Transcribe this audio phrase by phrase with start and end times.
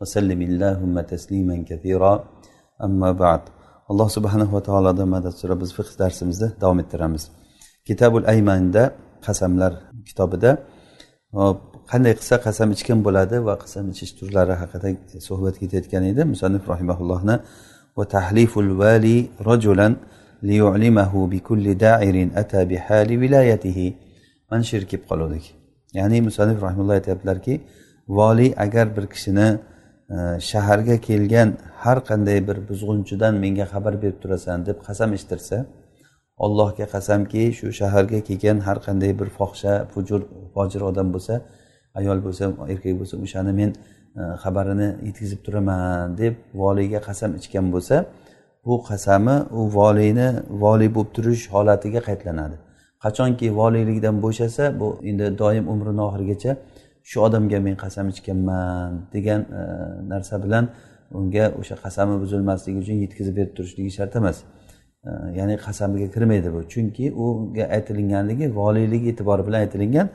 [0.00, 2.12] وسلم اللهم تسليما كثيرا
[2.86, 3.42] أما بعد
[3.90, 7.22] alloh subhanava taolodan madad so'rab biz fiq darsimizni davom ettiramiz
[7.88, 8.82] kitabul aymanda
[9.26, 9.72] qasamlar
[10.08, 10.50] kitobida
[11.38, 11.58] hop
[11.90, 14.88] qanday qilsa qasam ichgan bo'ladi va qasam ichish turlari haqida
[15.28, 17.36] suhbat ketayotgan edi musannif rahimaullohni
[17.98, 19.92] va tahliful vali rajulan
[20.48, 23.86] liyu'limahu bikulli da'irin ata bihali vilayatihi
[24.50, 25.44] mana shu yerga kelib qoluvdik
[25.98, 27.54] ya'ni musannif rahimulloh aytyaptilarki
[28.18, 29.48] voliy agar bir kishini
[30.51, 31.49] shaharga kelgan
[31.83, 35.57] har qanday bir buzg'unchidan menga xabar berib turasan deb qasam ichtirsa
[36.45, 40.21] allohga qasamki shu shaharga kelgan har qanday bir fohisha fujur
[40.55, 41.33] fojir odam bo'lsa
[41.99, 43.69] ayol bo'lsa erkak bo'lsa o'shani men
[44.19, 47.95] e, xabarini yetkazib turaman deb voliyga qasam ichgan bo'lsa
[48.65, 50.27] bu qasami u voliyni
[50.63, 52.55] voliy bo'lib turish holatiga qaytlanadi.
[53.03, 56.51] Qachonki voliylikdan bo'shasa bu endi doim umrini oxirigacha
[57.03, 59.61] shu odamga men qasam ichganman degan e,
[60.11, 60.69] narsa bilan
[61.19, 64.37] unga o'sha qasami buzilmasligi uchun yetkazib berib turishligi shart emas.
[65.07, 66.59] E, ya'ni qasamiga kirmaydi bu.
[66.73, 70.07] Chunki unga aytilinganligi voliylik e'tibori bilan aytilingan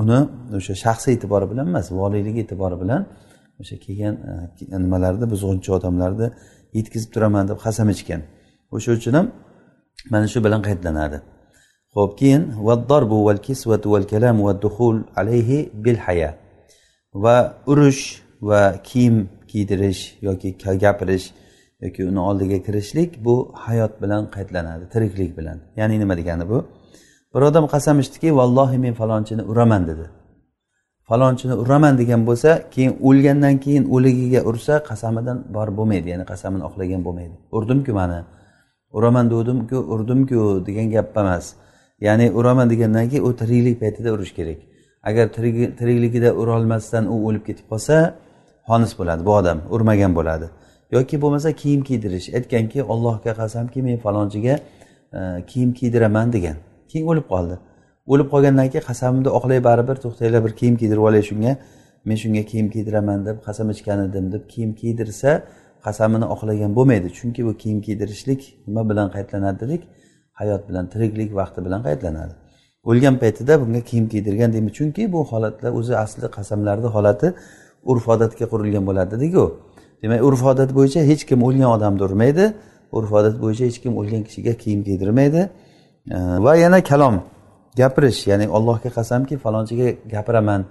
[0.00, 0.18] uni
[0.58, 3.02] o'sha shaxsiy e'tibori bilan emas voliylik e'tibori bilan
[3.60, 4.14] o'sha kelgan
[4.74, 6.28] e, nimalarni buzg'unchi odamlarni
[6.78, 8.20] yetkazib turaman deb qasam ichgan.
[8.76, 9.26] O'sha uchun ham
[10.12, 11.18] mana shu bilan qaydlanadi.
[11.96, 16.30] Ho'p keyin vaddarbu val kisvatu val kalam va duhul alayhi bil haya
[17.22, 17.36] va
[17.70, 18.02] urush
[18.48, 19.16] va kiyim
[19.50, 20.48] kiydirish yoki
[20.84, 21.26] gapirish
[21.80, 25.58] yoki uni oldiga kirishlik bu hayot bilan qaydlanadi tiriklik bilan.
[25.76, 26.58] Ya'ni nima degani bu?
[27.34, 30.06] Bir odam qasam ichdiki vallohi men falonchini uraman dedi.
[31.08, 37.00] Falonchini uraman degan bo'lsa keyin o'lgandan keyin o'ligiga ursa qasamidan bor bo'lmaydi ya'ni qasamini oqlagan
[37.06, 37.36] bo'lmaydi.
[37.56, 38.20] Urdimku mani?
[38.96, 41.46] Uraman degandimku urdimku degan gap emas.
[42.00, 44.58] Ya'ni uraman degandan keyin u tiriklik paytida urish kerak.
[45.02, 45.26] Agar
[45.78, 48.14] tirikligida urolmasdan u o'lib ketib qolsa
[48.68, 50.46] xonis bo'ladi bu odam urmagan bo'ladi.
[50.90, 54.54] Yoki bo'lmasa kiyim kiydirish aytganki allohga qasamki men falonchiga
[55.18, 55.20] e,
[55.50, 56.56] kiyim kiydiraman degan.
[56.90, 57.56] Keyin o'lib qoldi.
[58.12, 61.52] O'lib qolgandan keyin qasamimni oqlay baribir to'xtanglar bir kiyim kiydirib olay shunga.
[62.06, 65.30] Men shunga kiyim kiydiraman deb qasam ichgan edim deb kiyim kiydirsa
[65.86, 67.08] qasamini oqlagan bo'lmaydi.
[67.18, 69.82] Chunki bu kiyim kiydirishlik nima bilan qaytlanadi dedik.
[70.40, 72.34] Hayot bilan tiriklik vaqti bilan qaydlanadi.
[72.90, 74.72] O'lgan paytida bunga kiyim kiydirgan deymiz.
[74.78, 77.28] Chunki bu holatlar o'zi asli qasamlarni holati
[77.90, 79.44] urf odatga qurilgan bo'ladi dediku.
[80.02, 82.44] Demak urf odat bo'yicha hech kim o'lgan odamni urmaydi
[82.96, 85.42] urf odat bo'yicha hech kim o'lgan kishiga kiyim kiydirmaydi.
[86.46, 87.16] Va yana kalom
[87.80, 90.62] gapirish ya'ni allohga qasamki falonchiga gapiraman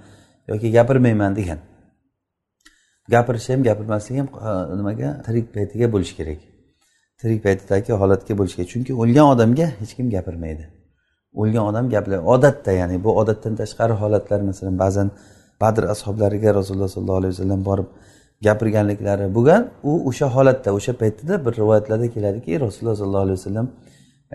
[0.52, 1.60] yoki gapirmayman degan.
[3.14, 4.28] Gapirish ham gapirmaslik ham
[4.80, 5.10] nimaga?
[5.26, 6.40] Tirik paytiga bo'lishi kerak.
[7.26, 10.66] Tirik paytidagi holatga bo'lishi kerak chunki o'lgan odamga hech kim gapirmaydi.
[11.42, 15.08] O'lgan odam gaplar odatda ya'ni bu odatdan tashqari holatlar masalan ba'zan
[15.62, 17.88] badr ashoblariga rasululloh sollallohu alayhi vasallam borib
[18.48, 23.68] gapirganliklari bo'lgan u o'sha holatda o'sha paytida bir rivoyatlarda keladiki rasululloh sollallohu alayhi vasallam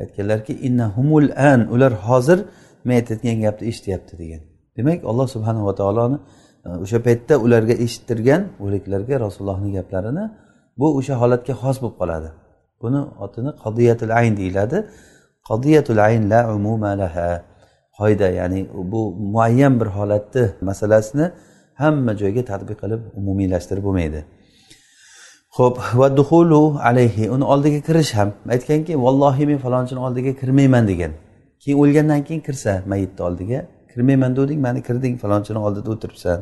[0.01, 2.39] aytganlarki innahumul an ular hozir
[2.87, 4.43] men aytayotgan gapni eshityapti degan.
[4.77, 6.19] Demak alloh subhanava taoloni
[6.67, 10.25] e, o'sha paytda ularga eshittirgan o'liklarga rasulullohni gaplarini
[10.81, 12.31] bu o'sha holatga xos bo'lib qoladi.
[12.83, 14.79] Buni otini qodiyatul ayn deyiladi.
[15.49, 17.43] Qodiyatul ayn la umuma laha.
[17.99, 18.61] Qoida ya'ni
[18.93, 19.01] bu
[19.35, 21.27] muayyan bir holatni masalasini
[21.83, 24.21] hamma joyga tadbiq qilib umumiylashtirib bo'lmaydi.
[25.57, 28.29] Ho'p va duhulu alayhi uni oldiga kirish ham.
[28.55, 31.13] Aytganki vallohi men falonchini oldiga kirmayman degan.
[31.63, 33.59] Keyin o'lgandan keyin kirsa mayitni oldiga
[33.91, 36.39] kirmayman degding mani kirding falonchini oldida o'tiribsan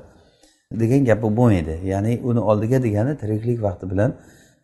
[0.82, 1.75] degan gap bo'lmaydi.
[1.93, 4.10] Ya'ni uni oldiga degani tiriklik vaqti bilan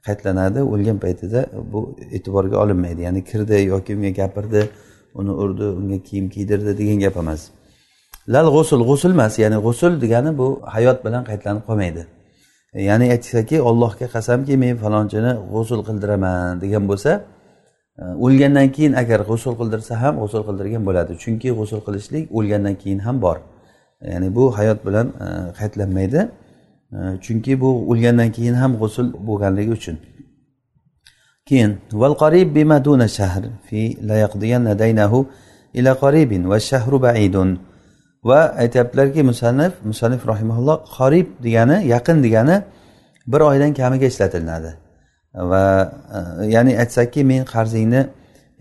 [0.07, 0.61] qaytlanadi.
[0.73, 1.41] O'lgan paytida
[1.73, 1.81] bu
[2.17, 3.01] e'tiborga olinmaydi.
[3.07, 4.63] Ya'ni kirdi yoki unga gapirdi
[5.15, 7.43] uni urdi unga kiyim kiydirdi degan gap emas.
[8.29, 9.39] Lal g'usul g'usul emas.
[9.39, 12.03] Ya'ni g'usul degani bu hayot bilan qaytlanib qolmaydi.
[12.89, 17.13] Ya'ni aytsaki allohga qasamki men falonchini g'usul qildiraman degan bo'lsa
[18.25, 21.13] o'lgandan keyin agar g'usul qildirsa ham g'usul qildirgan bo'ladi.
[21.23, 23.37] Chunki g'usul qilishlik o'lgandan keyin ham bor.
[24.13, 25.27] Ya'ni bu hayot bilan e,
[25.59, 26.21] qaytlanmaydi.
[27.25, 29.97] Chunki bu o'lgandan keyin ham g'usul bo'lganligi uchun.
[31.49, 35.19] Keyin val qarib bima duna shahr fi la yaqdiyanna daynahu
[35.79, 37.59] ila qaribin va shahru baidun
[38.29, 42.57] va aytyaptilarki musannif musannif rahimaulloh qorib degani yaqin degani
[43.33, 44.71] bir oydan kamiga ishlatilinadi
[45.51, 45.65] va
[46.17, 48.03] e, ya'ni aytsakki men qarzingni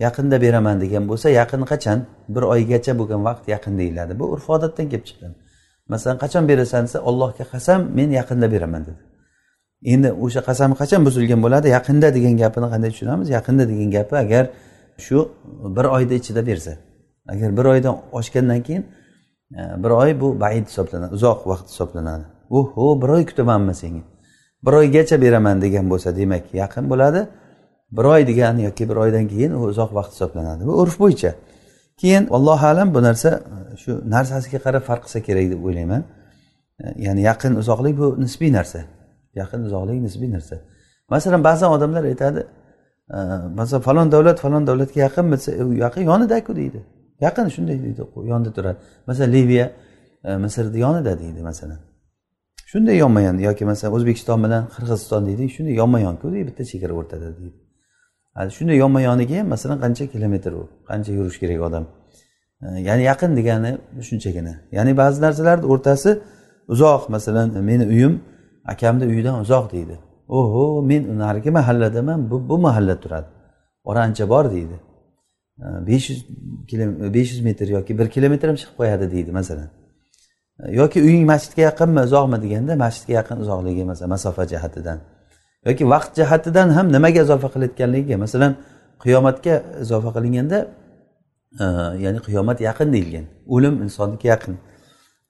[0.04, 1.98] yaqinda beraman degan bo'lsa yaqin qachon?
[2.34, 4.12] Bir oygacha bo'lgan vaqt yaqin deyiladi.
[4.20, 5.32] Bu urf odatdan kelib chiqqan.
[5.92, 9.02] Masalan qachon berasan desa allohga qasam men yaqinda beraman dedi.
[9.92, 11.66] Endi o'sha qasam qachon buzilgan bo'ladi?
[11.76, 13.28] Yaqinda degan gapini qanday tushunamiz?
[13.36, 14.44] Yaqinda degan gapi agar
[15.04, 15.18] shu
[15.76, 16.72] bir oyni ichida bersa.
[17.32, 18.84] Agar bir oydan oshgandan keyin
[19.58, 22.24] e, bir oy bu baid hisoblanadi uzoq vaqt hisoblanadi.
[22.50, 24.02] Oho bir oy kutamanmi senga?
[24.66, 27.20] Bir oygacha beraman degan bo'lsa demak yaqin bo'ladi.
[27.96, 30.66] Bir oy degani yoki bir oydan keyin u uzoq vaqt hisoblanadi.
[30.66, 31.34] Bu urf bo'yicha.
[32.00, 33.30] Keyin allohu alam bu narsa
[33.82, 36.02] shu narsasiga qarab farq qilsa kerak deb o'ylayman.
[36.82, 38.80] E, ya'ni yaqin uzoqlik bu nisbiy narsa.
[39.40, 40.56] Yaqin uzoqlik nisbiy narsa.
[41.14, 42.40] Masalan ba'zan odamlar aytadi
[43.16, 43.18] e,
[43.58, 46.80] masalan falon davlat falon davlatga yaqinmi desa u yaqin yonidaku deydi.
[47.20, 48.00] Yaqin shunday deydi
[48.32, 48.78] yonida turadi.
[49.06, 49.66] Masalan liviya
[50.24, 51.80] e, misrni yonida deydi masalan.
[52.70, 56.92] Shunday yonma yon yoki masalan o'zbekiston bilan qirg'iziston deydi shunday yonma yonku deydi bitta chegara
[57.00, 57.63] o'rtada deydi.
[58.56, 61.84] Shunday yonma yoniga ham masalan qancha kilometr u qancha yurish kerak odam?
[62.62, 63.70] E, ya'ni yaqin degani
[64.08, 64.54] shunchagina.
[64.76, 66.10] Ya'ni ba'zi narsalarni o'rtasi
[66.68, 68.14] uzoq masalan meni uyim
[68.72, 69.98] akamni uyidan uzoq deydi.
[70.28, 73.26] Oho men narigi mahalladaman bu bu mahallada turadi.
[73.84, 74.76] Ora ancha bor deydi.
[75.58, 76.20] E, besh yuz
[77.14, 79.68] besh yuz metr yoki bir kilometr ham chiqib qo'yadi deydi masalan.
[80.60, 84.98] E, yoki uying masjidga yaqinmi uzoqmi deganda masjidga yaqin uzoqligi masalan masofa jihatidan.
[85.68, 88.52] Yoki vaqt jihatidan ham nimaga izofa qilayotganligiga masalan
[89.04, 90.58] qiyomatga izofa qilinganda
[91.62, 91.64] e,
[92.04, 94.54] ya'ni qiyomat yaqin deyilgan o'lim insonniki yaqin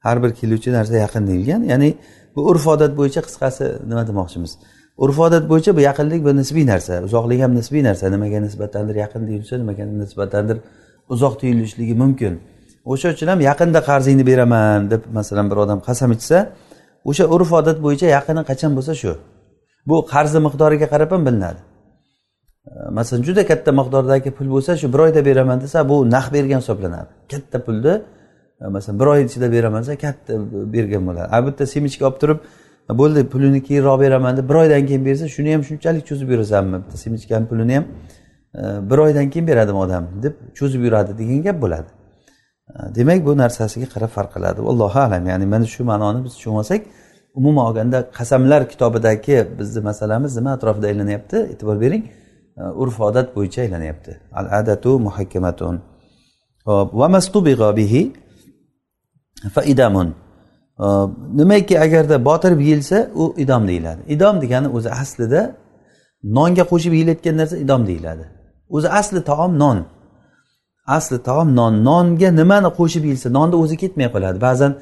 [0.07, 1.91] har bir keluvchi narsa yaqin deyilgan ya'ni
[2.37, 4.53] bu urf odat bo'yicha qisqasi nima demoqchimiz?
[5.05, 9.23] Urf odat bo'yicha bu yaqinlik bu nisbiy narsa uzoqlik ham nisbiy narsa nimaga nisbatandir yaqin
[9.29, 10.59] tuyulsa nimaga nisbatandir
[11.15, 12.33] uzoq tuyulishligi mumkin.
[12.93, 16.39] O'sha uchun ham yaqinda qarzingni beraman deb masalan bir odam qasam ichsa
[17.11, 19.13] o'sha urf odat bo'yicha yaqini qachon bo'lsa shu.
[19.89, 21.61] Bu qarzni miqdoriga qarab ham bilinadi
[22.91, 27.09] masalan juda katta miqdordagi pul bo'lsa shu bir oyda beraman desa bu naq bergan hisoblanadi.
[27.31, 28.03] Katta pulni
[28.61, 30.33] e, masalan bir oy ichida beraman desa katta
[30.75, 31.29] bergan bo'ladi.
[31.37, 32.39] A bitta semichka olib turib
[32.91, 36.77] e, bo'ldi pulini keyinroq beraman deb bir oydan keyin bersa shuni ham shunchalik cho'zib yurasanmi?
[36.83, 37.85] Bitta semichkani pulini ham
[38.61, 41.91] e, bir oydan keyin beradimi odam deb cho'zib yuradi degan gap bo'ladi.
[42.97, 44.61] Demak bu narsasiga qarab farq qiladi.
[44.71, 45.27] Allohu alam.
[45.27, 46.83] Ya'ni mana shu ma'noni biz tushunib olsak
[47.35, 52.05] umuman olganda qasamlar kitobidagi bizni masalamiz nima atrofida aylanyapti e'tibor bering.
[52.83, 55.77] Urf odat bo'yicha aylanyapti al adatu muhakkamatun.
[56.65, 56.95] Hop.
[57.01, 58.13] Va mastubig'a bihi
[59.55, 60.09] fa idamun
[61.35, 64.01] nimaki agarda botirib yeyilsa u idom deyiladi.
[64.15, 65.41] Idom degani o'zi aslida
[66.37, 68.25] nonga qo'shib yeyilayotgan narsa idom deyiladi.
[68.77, 69.79] O'zi asli taom non.
[70.87, 71.75] Asli taom non.
[71.85, 74.39] Nonga nimani qo'shib yeyilsa nonni o'zi ketmay qoladi.
[74.49, 74.73] Ba'zan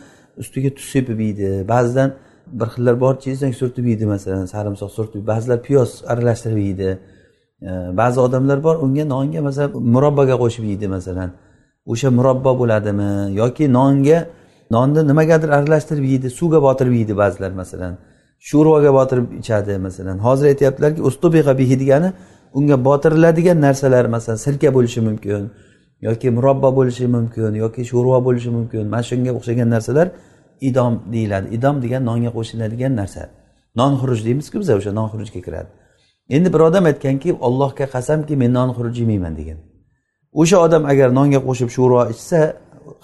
[0.42, 2.10] ustiga tuz sepib yeydi ba'zidan
[2.46, 6.98] bir xillar bor chesnak surtib yeydi masalan sarimsoq surtib ba'zilar piyoz aralashtirib yeydi.
[7.62, 11.30] E, ba'zi odamlar bor unga nonga masalan murabboga qo'shib yeydi masalan.
[11.92, 13.10] O'sha murabbo bo'ladimi?
[13.42, 14.18] Yoki nonga
[14.74, 17.92] nonni nimagadir aralashtirib yeydi suvga botirib yeydi ba'zilar masalan.
[18.48, 20.16] Sho'rvaga botirib ichadi masalan.
[20.26, 22.08] Hozir aytyaptilarki ustubiqa bihi degani
[22.58, 25.42] unga botiriladigan narsalar masalan sirka bo'lishi mumkin
[26.02, 28.84] yoki murabbo bo'lishi mumkin yoki sho'rva bo'lishi mumkin.
[28.94, 30.08] Mana shunga o'xshagan narsalar
[30.68, 31.46] idom deyiladi.
[31.56, 33.22] Idom degan nonga qo'shiladigan narsa.
[33.80, 35.70] Non xuruj deymizku biz o'sha non xurujga kiradi.
[36.36, 39.58] Endi bir odam aytganki ollohga qasamki men non xuruj yemayman degan.
[40.40, 42.38] O'sha odam agar nonga qo'shib sho'rva ichsa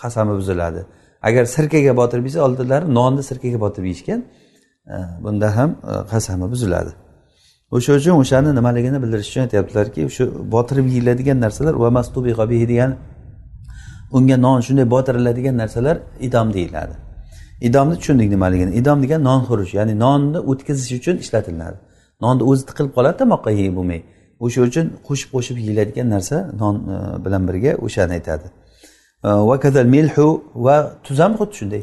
[0.02, 0.80] qasami buziladi.
[1.28, 4.20] Agar sirkaga botirib yesa oldinlari nonni sirkaga botirib yeyishgan
[4.94, 6.92] e, bunda ham e, qasami buziladi.
[7.76, 12.32] O'sha uchun o'shani nimaligini bildirish uchun aytyaptilarki shu botirib yeyiladigan narsalar va mastubi
[12.72, 12.90] degan
[14.16, 17.07] unga non shunday botiriladigan narsalar idom deyiladi.
[17.60, 18.74] Idomni tushundik nimaligini.
[18.74, 21.78] Idom degan non xurush ya'ni nonni o'tkazish uchun ishlatiladi.
[22.20, 24.00] Nonni o'zi tiqilib qoladi tomoqqa yeb bo'lmay
[24.44, 28.46] o'sha uchun qo'shib qo'shib yeyiladigan narsa non e, bilan birga o'shani aytadi.
[29.24, 31.82] E, va kadal milhu va tuz ham xuddi shunday.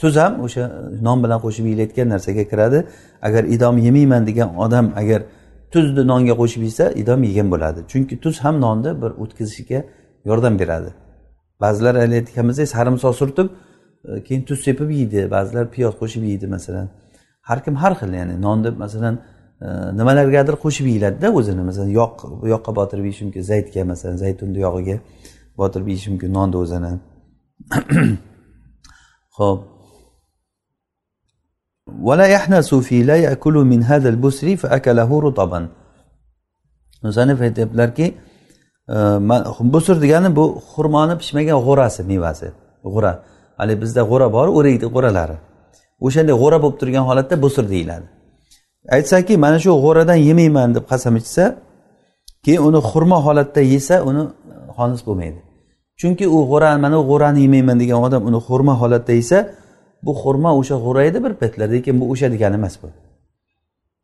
[0.00, 0.62] Tuz ham o'sha
[1.06, 2.78] non bilan qo'shib yeyilayotgan narsaga kiradi.
[3.26, 5.20] Agar idom yemayman degan odam agar
[5.72, 7.80] tuzni nonga qo'shib yesa idom yegan bo'ladi.
[7.92, 9.80] Chunki tuz ham nonni bir o'tkazishga
[10.28, 10.90] yordam beradi.
[11.62, 13.48] Ba'zilar aytganimizdek sarimsoq surtib
[14.25, 16.87] keyin tuz sepib yeydi ba'zilar piyoz qo'shib yeydi masalan
[17.49, 19.15] har kim har xil ya'ni nonni masalan
[19.65, 19.67] e,
[19.99, 24.97] nimalargadir qo'shib yeyiladida o'zini masalan yog' bu yoqqa botirib yeyish mumkin zaytga masalan zaytunni yog'iga
[25.59, 26.91] botirib yeyish mumkin nonni o'zini
[29.39, 29.61] ho'p
[32.07, 35.69] ولا يحنس في لا يأكل من هذا البسر فأكله رطبا
[37.03, 38.17] musanif aytyaptilarki
[39.59, 42.47] busur degani bu xurmoni pishmagan g'o'rasi mevasi
[42.83, 43.13] g'o'ra
[43.58, 45.36] haligi bizda g'o'ra bor o'raydi g'o'ralari
[46.06, 48.06] o'shanday g'o'ra bo'lib turgan holatda busr deyiladi.
[48.96, 51.44] Aytsaki mana shu g'o'radan yemayman deb qasam ichsa
[52.44, 54.22] keyin uni xurmo holatda yesa uni
[54.76, 55.40] xolis bo'lmaydi.
[56.00, 59.38] Chunki u g'o'ra mana bu g'o'rani yemayman degan odam uni xurmo holatda yesa
[60.06, 62.88] bu xurmo o'sha g'o'ra edi bir paytlar lekin bu o'sha degani emas bu.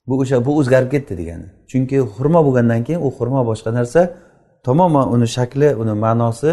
[0.09, 1.47] Bu o'sha bu o'zgarib ketdi degani.
[1.71, 4.01] Chunki xurmo bo'lgandan keyin u xurmo boshqa narsa
[4.67, 6.51] tamoman uni shakli uni ma'nosi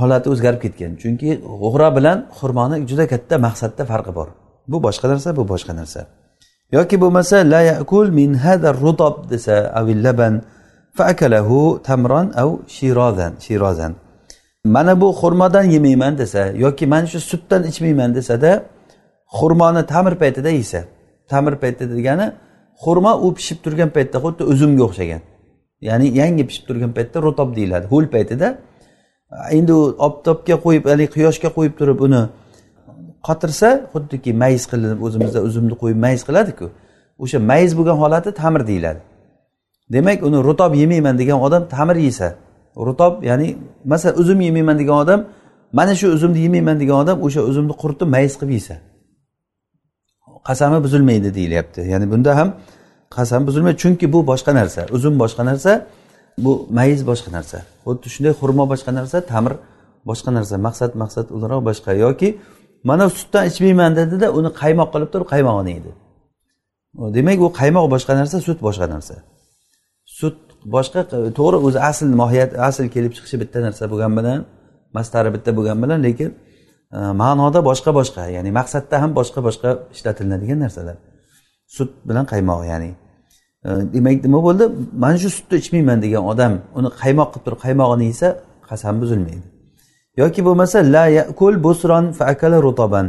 [0.00, 0.92] holati o'zgarib ketgan.
[1.02, 1.30] Chunki
[1.62, 4.28] g'o'ra bilan xurmoni juda katta maqsadda farqi bor.
[4.68, 6.00] Bu boshqa narsa bu boshqa narsa.
[6.76, 10.34] Yoki bo'lmasa la yakul min hada rutob desa avil laban
[10.98, 13.92] faakalahu tamron av shirozan shirozan.
[14.64, 18.52] Mana bu xurmodan yemayman desa yoki mana shu sutdan ichmayman desada
[19.38, 20.80] xurmoni tamir paytida yesa
[21.30, 22.26] tamir paytida degani
[22.82, 25.22] xurmo u pishib turgan paytda xuddi uzumga o'xshagan.
[25.88, 27.86] Ya'ni yangi pishib turgan paytda rutob deyiladi.
[27.92, 28.48] Ho'l paytida
[29.50, 32.22] endi u oftobga qo'yib haligi quyoshga qo'yib turib uni
[33.26, 36.66] qotirsa xuddiki mayiz qilinib o'zimizda uzumni qo'yib mayiz qiladiku.
[37.22, 39.00] O'sha mayiz bo'lgan holati tamir deyiladi.
[39.94, 42.28] Demak uni rutob yemayman degan odam tamir yesa
[42.88, 43.48] rutob ya'ni
[43.84, 45.20] masalan uzum yemayman degan odam
[45.78, 48.76] mana shu uzumni yemayman degan odam o'sha uzumni quritib mayiz qilib yesa.
[50.48, 51.80] Qasami buzilmaydi deyilyapti.
[51.92, 52.48] Ya'ni bunda ham
[53.16, 53.78] qasam buzilmaydi.
[53.82, 55.72] Chunki bu boshqa narsa uzum boshqa narsa.
[56.44, 57.58] Bu mayiz boshqa narsa.
[57.84, 59.54] Xuddi shunday xurmo boshqa narsa tamir
[60.08, 60.54] boshqa narsa.
[60.66, 61.90] Maqsad maqsad o'laroq boshqa.
[62.04, 62.28] Yoki
[62.88, 65.92] mana sutdan ichmayman dedida uni qaymoq qilib turib qaymog'ini yeydi
[67.16, 69.14] demak u qaymoq boshqa narsa sut boshqa narsa.
[70.18, 70.38] Sut
[70.74, 71.00] boshqa
[71.38, 74.38] to'g'ri o'zi asl mohiyat asl kelib chiqishi bitta narsa bo'lgani bilan
[74.96, 76.30] mastari bitta bo'lgani bilan lekin
[76.96, 80.96] e, ma'noda boshqa boshqa ya'ni maqsadda ham boshqa boshqa ishlatilinadigan narsalar.
[81.76, 82.90] Sut bilan qaymoq ya'ni
[83.64, 84.64] demak nima bo'ldi?
[84.92, 88.28] Mana shu sutni ichmayman degan odam uni qaymoq qilib turib qaymog'ini yesa
[88.68, 89.46] qasam buzilmaydi.
[90.16, 93.06] Yoki bo'lmasa la yakul busron faakala rutoban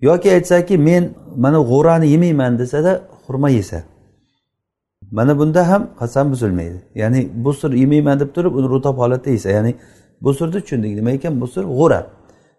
[0.00, 1.02] yoki aytsaki men
[1.36, 2.92] mana g'o'rani yemayman desada
[3.26, 3.78] xurmo yesa.
[5.16, 6.78] Mana bunda ham qasam buzilmaydi.
[6.94, 9.50] Ya'ni busr yemayman deb turib uni rutob holatda yesa.
[9.56, 9.72] Ya'ni
[10.24, 10.92] busrni tushundik.
[10.98, 11.40] Nima ekan?
[11.42, 12.00] Busr g'o'ra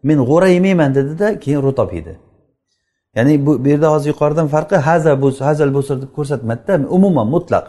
[0.03, 2.13] men g'o'ra yemayman dedida keyin rutob yedi
[3.15, 7.65] ya'ni bu bu yerda hozir yuqoridan farqi haza bu hazal busr deb ko'rsatmadida umuman mutlaq.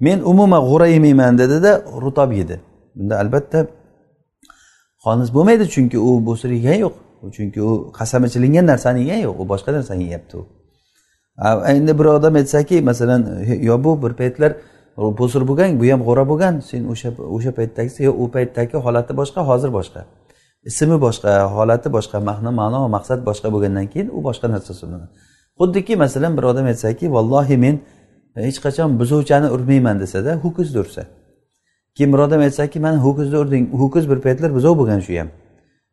[0.00, 2.60] Men umuman g'ura yemayman dedida rutob yedi.
[2.96, 3.66] Bunda albatta
[5.04, 6.94] xolis bo'lmaydi chunki u busr yegan yo'q.
[7.36, 10.42] Chunki u qasam ichilingan narsani yegan yo'q u boshqa narsani yeyapti u.
[11.72, 13.20] Endi bir odam aytsaki masalan
[13.68, 14.50] yo bu bir paytlar
[15.20, 19.40] bo'sir bo'lgan bu ham g'o'ra bo'lgan sen o'sha o'sha paytdagisi yo u paytdagi holati boshqa
[19.50, 20.00] hozir boshqa.
[20.68, 25.10] Ismi boshqa holati boshqa ma'no ma'no maqsad boshqa bo'lgandan keyin u boshqa narsa hisoblanadi
[25.60, 27.76] xuddiki masalan bir odam aytsaki vallohi men
[28.36, 31.02] e, hech qachon buzuvchani urmayman desada ho'kizni ursa
[31.94, 35.28] keyin bir odam aytsaki mana ho'kizni urding ho'kiz bir paytlar buzov bo'lgan shu ham.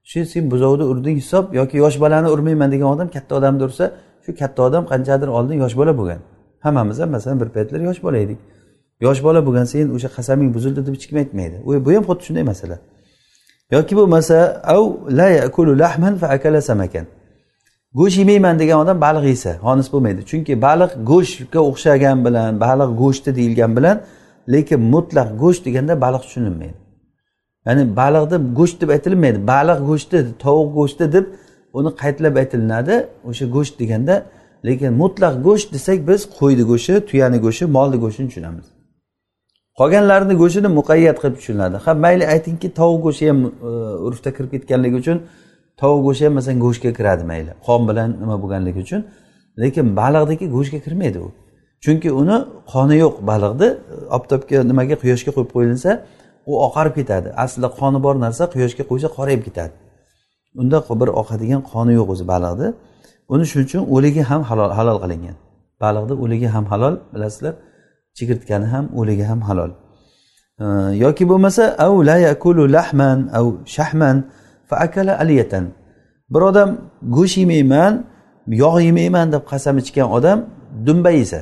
[0.10, 3.86] Shu sen buzovni urding hisob yoki yosh bolani urmayman degan odam katta odamni ursa
[4.26, 6.20] shu katta odam qanchadir oldin yosh bola bo'lgan.
[6.66, 8.40] Hammamiz ham masalan bir paytlar yosh bola edik.
[9.06, 11.58] Yosh bola bo'lgan sen o'sha qasaming buzildi deb hech kim aytmaydi.
[11.86, 12.78] Bu ham xuddi shunday masala.
[13.72, 17.06] Yoki bo'lmasa av la yakulu lahman fa akala samakan.
[17.94, 20.22] Go'sht yemayman degan odam baliq yesa xonis bo'lmaydi.
[20.30, 23.98] Chunki baliq go'shtga o'xshagan bilan baliq go'shti deyilgan bilan
[24.54, 26.78] lekin mutlaq go'sht deganda baliq tushunilmaydi.
[27.66, 29.40] Ya'ni baliqni go'sht deb aytilmaydi.
[29.54, 31.26] Baliq go'shti tovuq go'shti deb
[31.78, 32.96] uni qaytlab aytilinadi.
[33.30, 34.16] O'sha go'sht deganda
[34.68, 38.68] lekin mutlaq go'sht desak biz qo'yni go'shti tuyani go'shti molni go'shtini tushunamiz.
[39.80, 43.72] Qolganlarini go'shtini muqayyat qilib tushuniladi ha mayli aytingki tovuq go'shti ham e,
[44.08, 45.18] urfda kirib ketganligi uchun
[45.82, 47.52] tovuq go'shti ham masalan go'shtga kiradi mayli.
[47.68, 49.02] Qon bilan nima bo'lganligi uchun.
[49.62, 51.30] Lekin baliqniki go'shtga kirmaydi u.
[51.84, 52.38] Chunki uni
[52.74, 53.68] qoni yo'q baliqni
[54.18, 55.92] oftobga nimaga quyoshga qo'yib qo'yilsa
[56.50, 57.28] u oqarib ketadi.
[57.44, 59.74] Aslida qoni bor narsa quyoshga qo'ysa qorayib ketadi.
[60.62, 62.68] Unda bir oqadigan qoni yo'q o'zi baliqni
[63.34, 65.36] uni shuning uchun o'ligi ham halol halol qilingan.
[65.84, 67.54] Baliqni o'ligi ham halol bilasizlar.
[68.18, 69.72] Chigirtkani ham o'ligi ham halol.
[71.04, 73.46] Yoki bo'lmasa av la yakulu lahman av
[73.76, 74.18] shahman
[74.70, 75.66] fa akala aliyatan.
[76.34, 76.70] Bir odam
[77.16, 77.94] go'sht yemayman
[78.64, 80.40] yog' yemayman deb qasam ichgan odam
[80.86, 81.40] dumba yesa.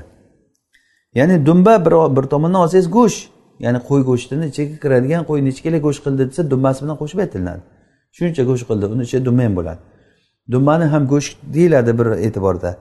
[1.19, 3.21] Ya'ni dumba bir bir tomondan olsangiz go'sht
[3.65, 7.61] ya'ni qo'y go'shtini ichiga kiradigan qo'yni kilo go'sht qildi desa dumbasi bilan qo'shib aytilinadi
[8.17, 9.81] shuncha go'sht qildi uni ichida dumba ham bo'ladi.
[10.51, 12.71] Dumbani ham go'sht deyiladi bir e'tiborda.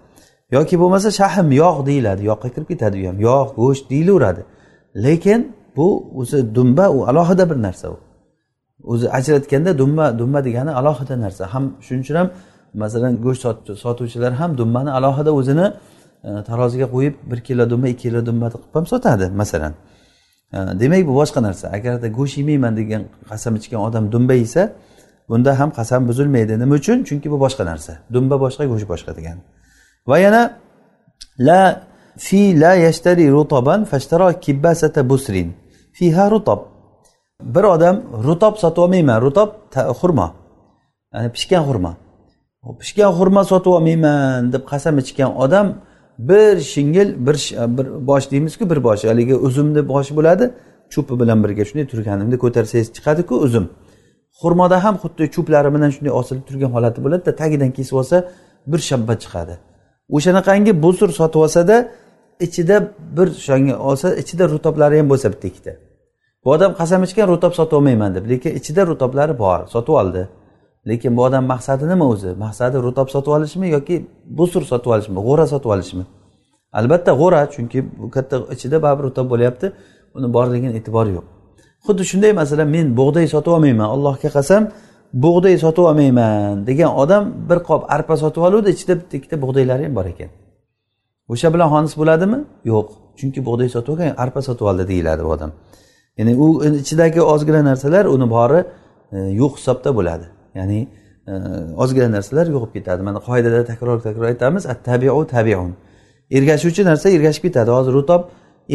[0.51, 2.23] Yoki bo'lmasa shahm yog' deyiladi.
[2.31, 3.19] Yoqqa kirib ketadi u ham.
[3.21, 4.43] Yog' go'sht deyilaveradi.
[5.05, 5.89] Lekin bu
[6.21, 7.97] o'zi dumba u alohida bir narsa u.
[8.83, 11.47] O'zi ajratganda dumba dumba degani alohida narsa.
[11.55, 12.29] Ham shuning uchun ham
[12.75, 13.43] masalan go'sht
[13.85, 15.67] sotuvchilar ham dumbani alohida o'zini
[16.25, 19.73] e, taroziga qo'yib bir kilo dumba ikki kilo dumba qilib ham sotadi masalan.
[20.57, 21.67] E, demak bu boshqa narsa.
[21.77, 24.63] Agarda go'sht yemayman degan qasam ichgan odam dumba yesa
[25.29, 26.53] bunda ham qasam buzilmaydi.
[26.63, 26.99] Nima uchun?
[27.09, 27.93] Chunki bu boshqa narsa.
[28.15, 29.43] Dumba boshqa go'sht boshqa degani.
[30.11, 30.43] Va yana
[31.39, 31.61] la
[32.27, 35.49] fi la yashtari rutoban fashtara kibbasata busrin.
[35.93, 36.61] Fiha rutab.
[37.55, 37.97] Bir odam
[38.27, 39.51] rutob sotib olmayman rutob
[40.01, 40.29] xurmo
[41.15, 41.93] ya'ni pishgan xurmo
[42.81, 45.67] pishgan xurmo sotib olmayman deb qasam ichgan odam
[46.19, 47.37] bir shingil bir
[47.77, 49.05] bir bosh deymizku bir bosh.
[49.05, 50.45] Haligi uzumni boshi bo'ladi.
[50.93, 53.67] Cho'pi bilan birga shunday turganimda ko'tarsangiz chiqadiku uzum.
[54.41, 58.17] Xurmoda ham xuddi cho'plari bilan shunday osilib turgan holati bo'ladida tagidan kesib olsa
[58.67, 59.55] bir shabba chiqadi.
[60.17, 61.77] O'shanaqangi busur sotib olsada
[62.41, 62.77] ichida
[63.17, 65.73] bir shonga olsa ichida rutoblari ham bo'lsa bitta ikkita
[66.45, 70.29] bu odam qasam ichgan rutob sotib olmayman deb lekin ichida rutoblari bor sotib oldi.
[70.89, 72.31] Lekin bu odam maqsadi nima o'zi?
[72.45, 73.97] Maqsadi rutob sotib olishmi yoki
[74.39, 76.05] busur sotib olishmi g'o'ra sotib olishmi?
[76.79, 79.67] Albatta g'o'ra chunki bu katta ichida baribir rutob bo'lyapti.
[80.17, 81.25] Uni borligini e'tibori yo'q.
[81.87, 84.63] Xuddi shunday masalan men bug'doy sotib olmayman allohga qasam
[85.23, 89.94] bug'doy sotib olmayman degan odam bir qop arpa sotib oluvdi ichida bitta ikkita bug'doylari ham
[89.99, 90.30] bor ekan.
[91.33, 92.38] O'sha bilan xonis bo'ladimi?
[92.73, 92.87] Yo'q.
[93.18, 95.50] Chunki bug'doy sotib olgan arpa sotib oldi deyiladi bu odam.
[96.18, 96.47] Ya'ni u
[96.83, 98.61] ichidagi ozgina narsalar uni bori
[99.12, 100.26] e, yo'q hisobda bo'ladi.
[100.59, 100.80] Ya'ni
[101.30, 101.33] e,
[101.83, 103.00] ozgina narsalar yo'qib ketadi.
[103.09, 105.73] Mana qoidada takror takror aytamiz at tabiu tabiun.
[106.37, 107.71] Ergashuvchi narsa ergashib ketadi.
[107.78, 108.23] Hozir rutob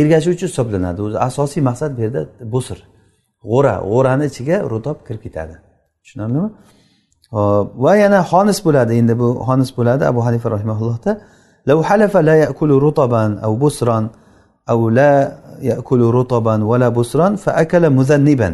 [0.02, 1.00] ergashuvchi hisoblanadi.
[1.08, 2.22] O'zi asosiy maqsad bu yerda
[2.54, 2.80] bo'sir.
[3.50, 5.56] G'o'ra g'o'rani ichiga rutob kirib ketadi.
[6.03, 6.49] tushunarlimi
[7.35, 11.13] hop va yana xonis bo'ladi endi bu xonis bo'ladi abu hanifa rahimaullohda
[11.71, 13.99] لو حلف لا يأكل رطبا أو بسرا
[14.71, 15.13] أو لا
[15.61, 18.51] يأكل رطبا ولا بسرا فأكل مذنبا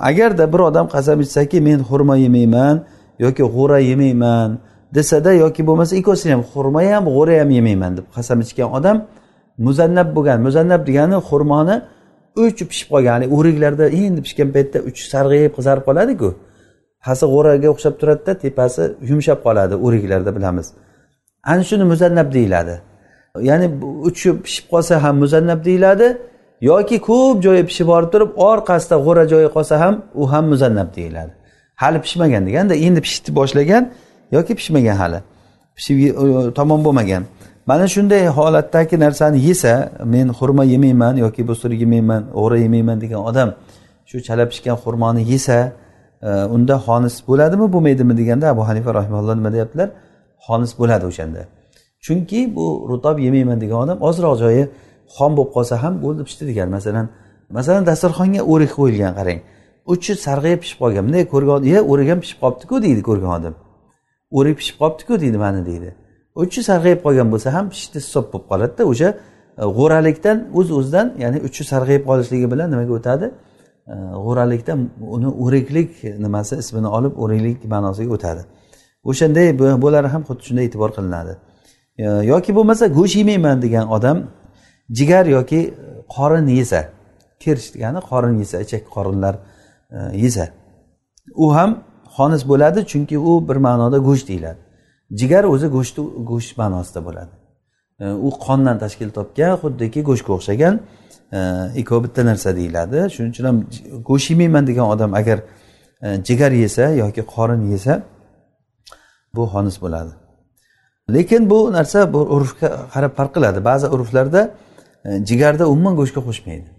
[0.00, 2.84] agarda bir odam qasam ichsaki men xurmo yemayman
[3.18, 4.58] yoki g'o'ra yemayman
[4.94, 8.96] desada yoki bo'lmasa ikkovsini ham xurmo ham g'o'ra ham yemayman deb qasam ichgan odam
[9.66, 11.76] muzannab bo'lgan muzannab degani xurmoni
[12.35, 16.29] uchi pishib qolgan ya'ni o'riklarda endi pishgan paytda uchi sarg'ayib qizarib qoladiku.
[17.05, 20.67] Pasi g'o'raga o'xshab turadida tepasi yumshab qoladi o'riklarda bilamiz.
[21.51, 22.75] Ana shuni muzannab deyiladi.
[23.49, 23.67] Ya'ni
[24.09, 26.07] uchi pishib qolsa ham muzannab deyiladi
[26.61, 31.31] yoki ko'p joyi pishib borib turib orqasida g'o'ra joyi qolsa ham u ham muzannab deyiladi.
[31.81, 33.83] Hali pishmagan deganda endi pishishni boshlagan
[34.35, 35.19] yoki pishmagan hali.
[35.77, 37.23] Pishib e, e, tamom bo'lmagan.
[37.69, 43.49] Mana shunday holatdagi narsani yesa men xurma yemayman yoki busur yemayman o'g'ri yemayman degan odam
[44.09, 45.57] shu chala pishgan xurmoni yesa
[46.27, 49.89] e, unda xonis bo'ladimi bo'lmaydimi deganda abu hanifa rahimalloh nima deyaptilar?
[50.45, 51.41] Xonis bo'ladi o'shanda.
[52.05, 54.63] Chunki bu rutob yemayman degan odam ozroq joyi
[55.15, 57.05] xom bo'lib qolsa ham bo'ldi pishdi degan masalan
[57.57, 59.39] masalan dasturxonga o'rik qo'yilgan qarang.
[59.93, 61.03] Uchi sarg'ayib pishib qolgan.
[61.07, 63.53] Bunday ko'rgan ye o'rik ham pishib qolibdiku deydi ko'rgan odam.
[64.37, 65.89] O'rik pishib qolibdiku deydi mana deydi.
[66.43, 68.83] Uchi sarg'ayib qolgan bo'lsa ham pishdi hisob bo'lib qoladida.
[68.91, 69.09] O'sha
[69.61, 73.25] e, g'o'ralikdan o'z uz o'zidan ya'ni uchi sarg'ayib qolishligi bilan nimaga o'tadi?
[73.93, 74.79] E, g'o'ralikdan
[75.15, 75.91] uni o'riklik
[76.25, 78.41] nimasi ismini olib o'riklik ma'nosiga o'tadi.
[79.09, 79.47] O'shanday
[79.83, 81.33] bular ham xuddi shunday e'tibor qilinadi.
[82.03, 84.17] E, yoki bo'lmasa go'sht yemayman degan odam
[84.97, 85.61] jigar yoki
[86.15, 86.81] qorin yesa
[87.43, 89.35] kirsh degani qorin yesa ichak qorinlar
[90.23, 90.45] yesa
[91.43, 91.71] u ham
[92.15, 94.68] xonis bo'ladi chunki u bir ma'noda go'sht deyiladi.
[95.11, 97.33] Jigar o'zi go'shtni go'sht ma'nosida bo'ladi.
[97.99, 100.79] E, u qondan tashkil topgan xuddiki go'shtga o'xshagan
[101.37, 101.39] e,
[101.81, 102.97] ikkovi bitta narsa deyiladi.
[103.13, 103.57] Shuning uchun ham
[104.09, 105.39] go'sht yemayman degan odam agar
[106.05, 107.93] e, jigar yesa yoki qorin yesa
[109.35, 110.11] bu xonis bo'ladi.
[111.15, 113.59] Lekin bu narsa bu urfga qarab farq qiladi.
[113.69, 114.41] Ba'zi urflarda
[115.29, 116.69] jigarda umuman go'shtga qo'shmaydi.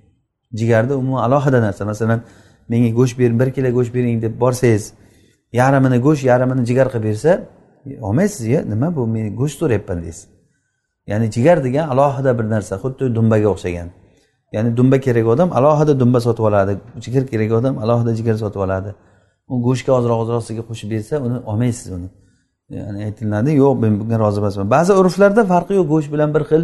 [0.61, 1.83] Jigarda umuman alohida narsa.
[1.93, 2.21] Masalan
[2.71, 4.85] menga go'sht bering bir kilo go'sht bering deb borsangiz
[5.61, 7.33] yarmini go'sht yarmini jigar qilib bersa
[8.01, 10.29] olmaysiz ya nima bu men go'sht so'rayapman deysiz.
[11.07, 13.89] Ya'ni jigar degan alohida bir narsa xuddi dumbaga o'xshagan.
[14.53, 16.73] Ya'ni dumba kerak odam alohida dumba sotib oladi.
[17.05, 18.91] Jigar kerak odam alohida jigar sotib oladi.
[19.49, 22.09] U go'shtga ozroq ozrog'siga qo'shib bersa uni olmaysiz uni.
[22.79, 24.71] Ya'ni aytilinadi yo'q men bunga rozi emasman.
[24.77, 26.63] Ba'zi urflarda farqi yo'q go'sht bilan bir xil.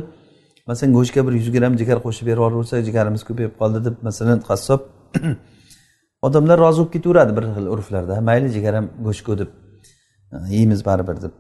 [0.69, 4.81] Masalan go'shtga bir yuz gramm jigar qo'shib berib yuborsa jigarimiz ko'payib qoldi deb masalan qassob.
[6.27, 8.15] Odamlar rozi bo'lib ketaveradi bir xil urflarda.
[8.29, 9.51] Mayli jigar ham go'shtku deb
[10.51, 11.33] yeymiz baribir deb.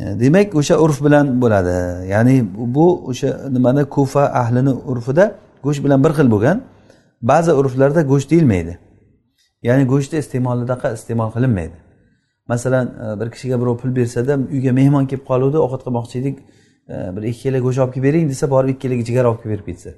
[0.00, 2.06] E, demak o'sha urf bilan bo'ladi.
[2.08, 6.62] Ya'ni bu o'sha nimani kufa ahlini urfida go'sht bilan bir xil bo'lgan.
[7.22, 8.78] Ba'zi urflarda go'sht deyilmaydi.
[9.62, 11.76] Ya'ni go'shtni iste'molidaqa iste'mol qilinmaydi.
[12.48, 16.36] Masalan e, bir kishiga birov pul bersada uyga mehmon kelib qoluvdi ovqat qilmoqchi edik
[16.88, 19.54] e, bir ikki kilo go'sht olib kelib bering desa borib ikki kilo jigar olib kelib
[19.54, 19.90] berib ketsa.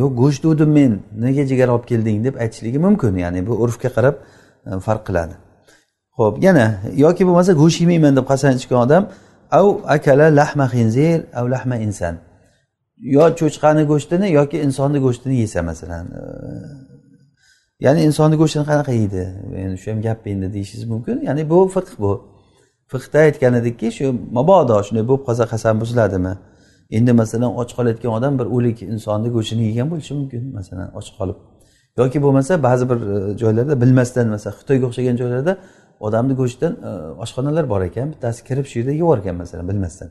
[0.00, 0.92] Yo'q go'sht dedim men.
[1.24, 3.16] Nega jigar olib kelding deb aytishligi mumkin.
[3.24, 4.16] Ya'ni bu urfga qarab
[4.86, 5.34] farq qiladi.
[6.20, 6.66] Ho'p yana
[7.04, 9.02] yoki bo'lmasa go'sht yemayman deb qasam ichgan odam
[9.58, 12.14] av akala lahma xinzir av lahma inson
[13.16, 16.22] yo cho'chqani go'shtini yoki insonni go'shtini yesa masalan e,
[17.80, 19.22] ya'ni insonni go'shtini qanaqa yeydi?
[19.62, 21.16] Endi shu ham gap endi deyishingiz mumkin.
[21.28, 22.12] Ya'ni bu fiqh bu.
[22.92, 24.06] Fiqda aytgan edikki shu
[24.38, 26.34] mabodo shunday bo'lib qolsa qasam buziladimi?
[26.96, 31.38] Endi masalan och qolayotgan odam bir o'lik insonni go'shtini yegan bo'lishi mumkin masalan och qolib.
[32.00, 35.52] Yoki bo'lmasa ba'zi bir e, joylarda bilmasdan masalan xitoyga o'xshagan joylarda
[36.06, 36.90] odamni go'shtidan e,
[37.24, 40.10] oshxonalar bor ekan bittasi kirib shu yerda yeyorkan masalan bilmasdan.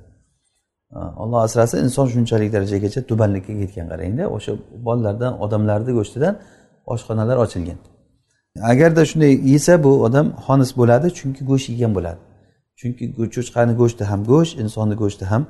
[0.96, 4.52] E, Olloh asrasin inson shunchalik darajagacha tubanlikka ketgan qarangda o'sha
[4.86, 6.34] bolalardan odamlarni go'shtidan
[6.94, 7.80] oshxonalar ochilgan.
[8.72, 12.20] Agarda shunday yesa bu odam xonis bo'ladi chunki go'sht yegan bo'ladi.
[12.80, 13.04] Chunki
[13.36, 15.44] cho'chqani go'shti ham go'sht insonni go'shti ham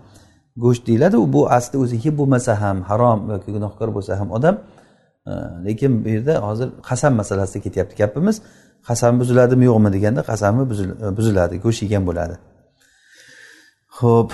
[0.63, 1.15] go'sht deyiladi.
[1.23, 4.55] U bu asli o'zi yeb bo'lmasa ham harom yoki gunohkor bo'lsa ham odam
[5.29, 5.31] e,
[5.65, 8.37] lekin bu yerda hozir qasam masalasida ketyapti gapimiz.
[8.87, 10.67] Qasam buziladimi yo'qmi deganda qasami e,
[11.17, 12.35] buziladi go'sht yegan bo'ladi.
[13.99, 14.29] Ho'p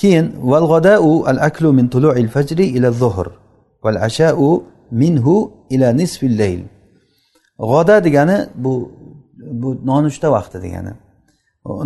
[0.00, 3.28] keyin val g'adau al aklu min tulu'il fajri ila zuhr
[3.84, 4.48] val ashau
[5.02, 5.36] minhu
[5.74, 6.62] ila nisfil layl
[7.70, 8.72] g'oda degani bu
[9.60, 10.92] bu nonushta vaqti degani.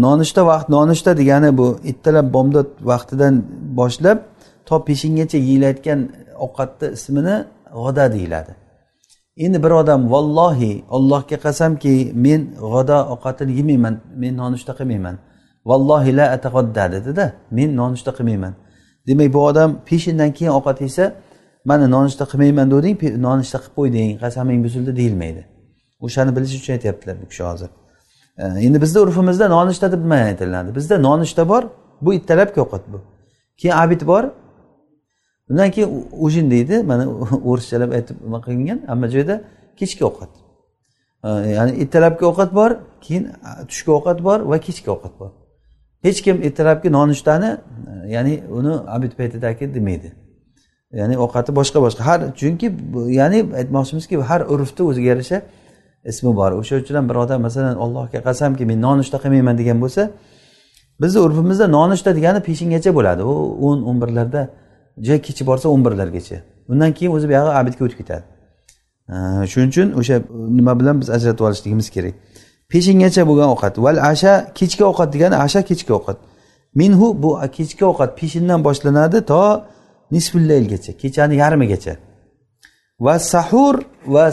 [0.06, 3.34] Nonushta vaqt nonushta degani bu ertalab bomdod vaqtidan
[3.78, 4.18] boshlab
[4.66, 6.00] to peshingacha yeyilayotgan
[6.44, 7.36] ovqatni ismini
[7.78, 8.52] g'oda deyiladi.
[9.36, 15.16] Endi bir odam vallohi ollohga qasamki men g'oda ovqatini yemayman men nonushta qilmayman.
[15.64, 18.54] Vallohi la atag'odda dedida men nonushta qilmayman.
[19.06, 21.04] Demak bu odam peshindan keyin ovqat yesa
[21.64, 25.42] mana nonushta qilmayman deganding nonushta qilib qo'yding qasaming buzildi deyilmaydi.
[26.04, 27.70] O'shani bilish uchun aytyaptilar bu kishi hozir.
[28.66, 30.74] Endi bizni urfimizda nonushta deb nima aytiladi.
[30.74, 31.62] Bizda nonushta bor
[32.04, 32.98] bu ertalabki ovqat bu.
[33.60, 34.24] Keyin abid bor
[35.52, 35.90] undan keyin
[36.26, 37.04] ujin deydi mana
[37.50, 39.34] o'rischalab aytib nima qilingan hamma joyda
[39.80, 40.30] kechki ovqat.
[41.56, 42.70] Ya'ni ertalabki ovqat bor
[43.04, 43.24] keyin
[43.68, 45.30] tushki ovqat bor va kechki ovqat bor.
[46.06, 47.50] Hech kim ertalabki nonushtani
[48.14, 50.08] ya'ni uni abid paytidagi demaydi
[51.00, 52.02] ya'ni ovqati boshqa boshqa.
[52.08, 52.66] Har chunki
[53.20, 55.38] ya'ni aytmoqchimizki har urfni o'ziga yarasha
[56.10, 56.50] ismi bor.
[56.60, 60.02] O'sha uchun ham bir odam masalan allohga qasamki men nonushta qilmayman degan bo'lsa
[61.02, 63.22] bizni urfimizda nonushta degani peshingacha bo'ladi.
[63.32, 63.34] U
[63.68, 64.40] o'n o'n birlarda
[64.98, 66.42] juda kechi borsa o'n birlargacha.
[66.68, 68.24] Undan keyin o'zi buyog'i abidga o'tib ketadi.
[69.52, 70.22] Shuning uchun o'sha e,
[70.58, 72.14] nima bilan biz ajratib olishligimiz kerak.
[72.72, 73.74] Peshingacha bo'lgan ovqat.
[73.84, 76.18] Val asha kechki ovqat degani asha kechki ovqat.
[76.74, 79.42] Minhu bu kechki ovqat peshindan boshlanadi to
[80.14, 81.94] nisfullaylgacha kechani yarmigacha.
[83.00, 83.74] Va sahur
[84.14, 84.24] va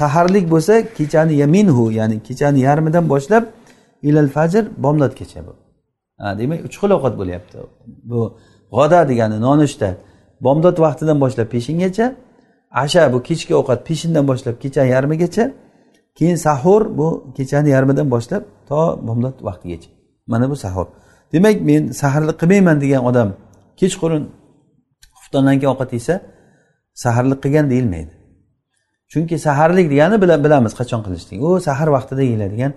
[0.00, 3.44] saharlik bo'lsa kechani yaminhu ya'ni kechani yarmidan boshlab
[4.08, 5.52] ilal fajr bomdodgacha bu.
[6.38, 7.56] Demak uch xil ovqat bo'lyapti.
[8.10, 8.20] Bu
[8.74, 9.88] g'oda degani nonushta
[10.44, 12.06] bomdod vaqtidan boshlab peshingacha
[12.82, 15.44] asha bu kechki ovqat peshindan boshlab kecha yarmigacha
[16.18, 19.90] keyin sahur bu kechani yarmidan boshlab to bomdod vaqtigacha.
[20.26, 20.86] Mana bu sahur.
[21.32, 23.28] Demak men saharlik qilmayman degan odam
[23.80, 24.22] kechqurun
[25.18, 26.14] xuftondan keyin ovqat yesa
[27.04, 28.14] saharlik qilgan deyilmaydi.
[29.12, 32.72] Chunki saharlik degani bilamiz qachon qilishlik u sahar vaqtida yeyiladigan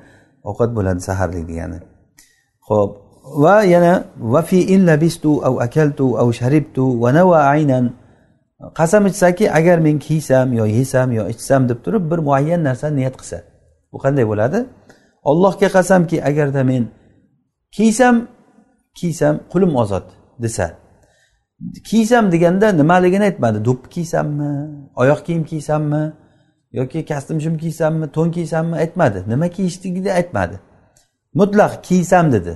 [0.49, 1.79] ovqat bo'ladi saharlik degani.
[2.67, 2.91] Ho'p
[3.25, 7.93] va yana vafi in labistu av akaltu av sharibtu va nava aynan.
[8.77, 13.15] Qasam ichsaki agar men kiysam yo yesam yo ichsam deb turib bir muayyan narsani niyat
[13.17, 13.37] qilsa.
[13.91, 14.59] Bu qanday bo'ladi?
[15.23, 16.83] Ollohga qasamki agarda men
[17.75, 18.15] kiysam
[18.99, 20.07] kiysam qulim ozod
[20.43, 20.67] desa.
[21.89, 23.65] Kiysam deganda nimaligini aytmadi?
[23.67, 24.51] Do'ppi kiysammi
[25.01, 26.13] oyoq kiyim kiysammi
[26.79, 29.19] yoki kostyum shim kiysammi to'n kiysammi aytmadi.
[29.27, 30.55] Nima kiyishligini aytmadi.
[31.39, 32.53] Mutlaq kiysam dedi.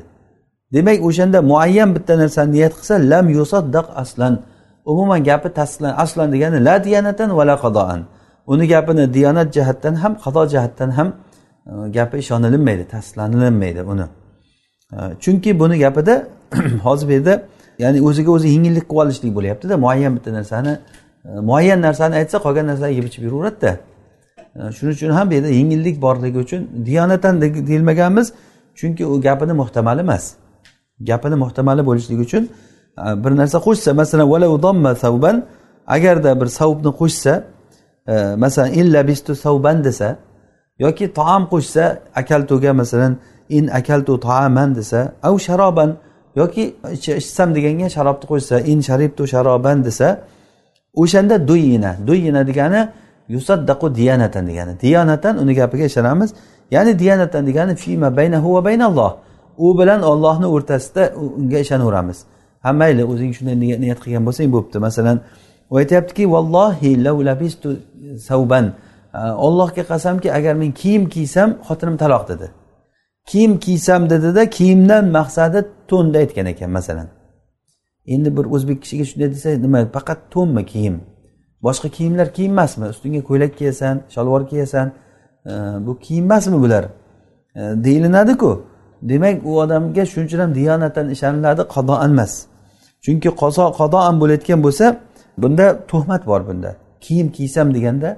[0.74, 4.34] Demak o'shanda muayyan bitta narsani niyat qilsa lam yusaddaq aslan.
[4.86, 8.00] Umuman gapi tasdiqlan aslan degani la diyanatan va la qadoan
[8.48, 11.08] uni gapini diyonat jihatdan ham qado jihatdan ham
[11.68, 14.06] e, gapi ishonilinmaydi tasdiqlanilinmaydi uni.
[14.94, 16.28] E, chunki buni gapida
[16.84, 17.44] hozir bu yerda
[17.80, 20.74] ya'ni o'ziga o'zi yengillik qilib olishlik bo'lyaptida muayyan bitta narsani
[21.26, 23.72] e, muayyan narsani aytsa qolgan narsani yeb ichib yuraveradida
[24.78, 28.34] shuning uchun ham bu yerda yengillik borligi uchun diyonatan deyilmaganmiz
[28.80, 30.34] chunki u gapini muhtamal emas.
[31.00, 32.44] Gapini muhtamali bo'lishligi uchun
[32.98, 35.44] e, bir narsa qo'shsa masalan
[35.88, 37.44] agarda bir savbni qo'shsa
[38.08, 40.18] e, masalan illa bistu savban desa
[40.80, 41.84] yoki taom qo'shsa
[42.16, 43.18] akaltuga masalan
[43.50, 45.90] in akaltu taaman desa av sharoban
[46.36, 46.76] yoki
[47.22, 50.08] ichsam deganga sharobni qo'shsa in sharibtu sharoban desa
[51.02, 52.82] o'shanda duyina duyina degani
[53.30, 56.34] yusaddaqu diyanatan degani diyonatan uni gapiga ishonamiz.
[56.72, 59.18] Ya'ni diyanatan degani fima baynahu va baynalloh.
[59.66, 61.04] U bilan ollohni o'rtasida
[61.38, 62.18] unga ishonaveramiz
[62.64, 64.78] ha mayli o'zing shunday niyat qilgan bo'lsang bo'pti.
[64.88, 65.18] Masalan
[65.72, 66.92] u aytyaptiki vallohi
[67.30, 67.70] labistu
[68.28, 68.66] savban
[69.48, 72.48] ollohga qasamki agar men kiyim kiysam xotinim taloq dedi.
[73.30, 77.08] Kiyim kiysam dedida kiyimdan maqsadi to'nni aytgan ekan masalan.
[78.14, 80.96] Endi bir o'zbek kishiga shunday desa nima faqat to'nmi kiyim?
[81.66, 84.88] Boshqa kiyimlar kiyim emasmi ustingga ko'ylak kiyasan shalvor kiyasan.
[85.86, 86.84] Bu kiyim emasmi bular
[87.86, 88.52] deyilinadiku
[89.02, 92.34] demak u odamga shuning ham diyonatan ishoniladi qadoan emas.
[93.06, 94.86] Chunki qazo qadoan bo'layotgan bo'lsa
[95.42, 96.72] bunda tuhmat bor bunda.
[97.06, 98.10] Kiyim kiysam deganda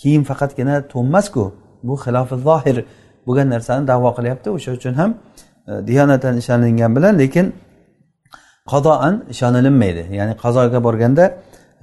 [0.00, 1.44] kiyim faqatgina to'nmasku.
[1.86, 2.76] Bu xilofi zohir
[3.26, 4.48] bo'lgan narsani davo qilyapti.
[4.56, 5.10] O'sha uchun ham
[5.68, 6.34] e, diyonatan
[6.96, 7.46] bilan lekin
[8.72, 11.24] qadoan ishonilinmaydi ya'ni qazoga borganda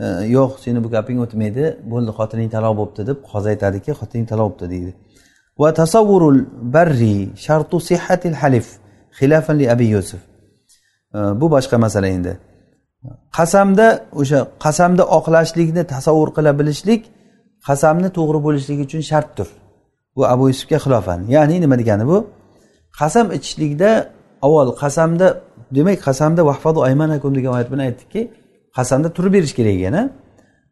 [0.04, 4.48] e, yo'q seni bu gaping o'tmaydi bo'ldi xotining taloq bo'libdi deb qozi aytadiki xotining taloq
[4.52, 4.92] bo'libdi deydi.
[5.62, 6.40] Va tasavvurul
[6.76, 8.68] barri shartu sihhatil halif
[9.20, 10.22] xilafan li abi yusuf.
[11.40, 12.34] Bu boshqa masala endi.
[13.38, 13.88] Qasamda
[14.22, 17.02] o'sha qasamda oqlashlikni tasavvur qila bilishlik
[17.68, 19.48] qasamni to'g'ri bo'lishligi uchun shartdir.
[20.16, 21.20] Bu abu yusufga xilofan.
[21.36, 22.18] Ya'ni nima degani bu?
[23.00, 23.90] Qasam ichishlikda
[24.46, 25.28] avval qasamda
[25.78, 28.22] demak qasamda vahfadu aymanakum degan oyat bilan aytdikki
[28.78, 29.96] qasamda turib berish kerak ekan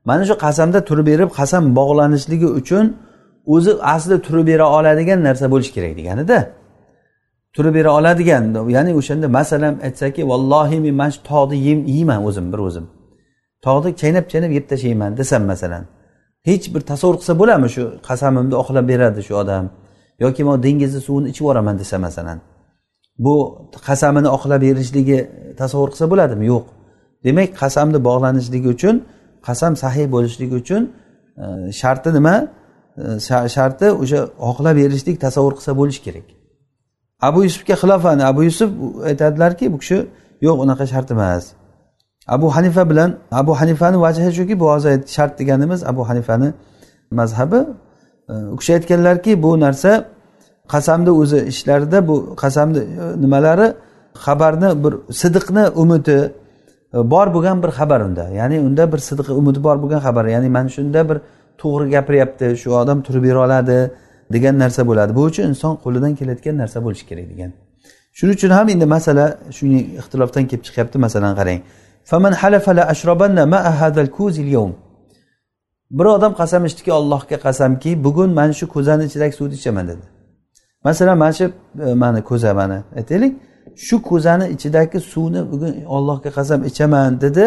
[0.10, 2.86] mana shu qasamda turib berib qasam bog'lanishligi uchun
[3.56, 6.40] o'zi asli turib bera oladigan narsa bo'lishi kerak deganida.
[7.56, 8.44] Turib bera oladigan
[8.76, 11.58] ya'ni o'shanda masalan aytsaki vallohi men mana shu tog'ni
[11.96, 12.86] yeyman o'zim bir o'zim.
[13.66, 15.84] Tog'ni chaynab chaynab yeb tashlayman desam masalan
[16.50, 19.66] hech bir tasavvur qilsa bo'ladimi shu qasamimni oqlab beradi shu odam?
[20.24, 22.40] Yoki man dengizni suvini ichib yuboraman desa masalan
[23.26, 23.36] bu
[23.88, 25.20] qasamini oqlab berishligi
[25.62, 26.46] tasavvur qilsa bo'ladimi?
[26.54, 26.66] Yo'q.
[27.26, 28.96] Demak qasamni bog'lanishligi uchun
[29.48, 30.82] qasam sahiy bo'lishligi uchun
[31.44, 31.46] e,
[31.82, 32.36] sharti nima?
[33.56, 36.28] Sharti o'sha oqlab berishlik tasavvur qilsa bo'lishi kerak.
[37.22, 38.70] Abu yusufga xilofan abu yusuf
[39.10, 39.98] aytadilarki bu kishi
[40.42, 41.44] yo'q unaqa shart emas.
[42.36, 46.50] Abu hanifa bilan abu hanifani vajhi shuki bu hozir shart deganimiz abu hanifani
[47.12, 47.60] mazhabi.
[48.54, 49.92] U kishi aytganlarki bu narsa
[50.74, 53.68] qasamni o'zi ishlarida bu qasamni e, nimalari
[54.26, 56.20] xabarni bir sidiqni umidi
[56.94, 58.26] e, bor bo'lgan bir xabar unda.
[58.40, 60.26] Ya'ni unda bir sidiq umidi bor bo'lgan xabar.
[60.26, 61.18] Ya'ni mana shunda bir
[61.62, 63.78] to'g'ri gapiryapti shu odam turib bera oladi
[64.34, 65.12] degan narsa bo'ladi.
[65.18, 67.52] Bu uchun inson qo'lidan kelayotgan narsa bo'lishi kerak degan.
[68.18, 69.26] Shuning uchun ham endi masala
[69.58, 70.98] shuning ixtilofdan kelib chiqyapti.
[71.06, 71.60] Masalan qarang.
[73.54, 73.72] Ma'a
[74.56, 74.72] yawm.
[75.92, 80.06] Bir odam qasam ichdiki allohga qasamki bugun mana shu ko'zani ichidagi suvni ichaman dedi.
[80.84, 81.46] Masalan mana shu
[81.86, 83.34] e, mani ko'za mana aytaylik.
[83.76, 87.46] Shu ko'zani ichidagi suvni bugun ollohga qasam ichaman dedi.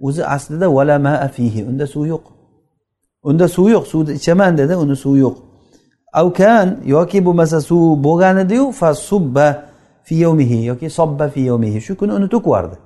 [0.00, 2.37] O'zi aslida vala ma afihi unda suv yo'q.
[3.22, 5.36] Unda suv yo'q suvni ichaman dedi uni suvi yo'q.
[6.12, 9.64] Avkan yoki bo'lmasa suv bo'lgan ediyu fa subba
[10.04, 11.80] fi yawmihi yoki sobba fi yawmihi.
[11.80, 12.76] Shu kuni uni to'kib yubordi.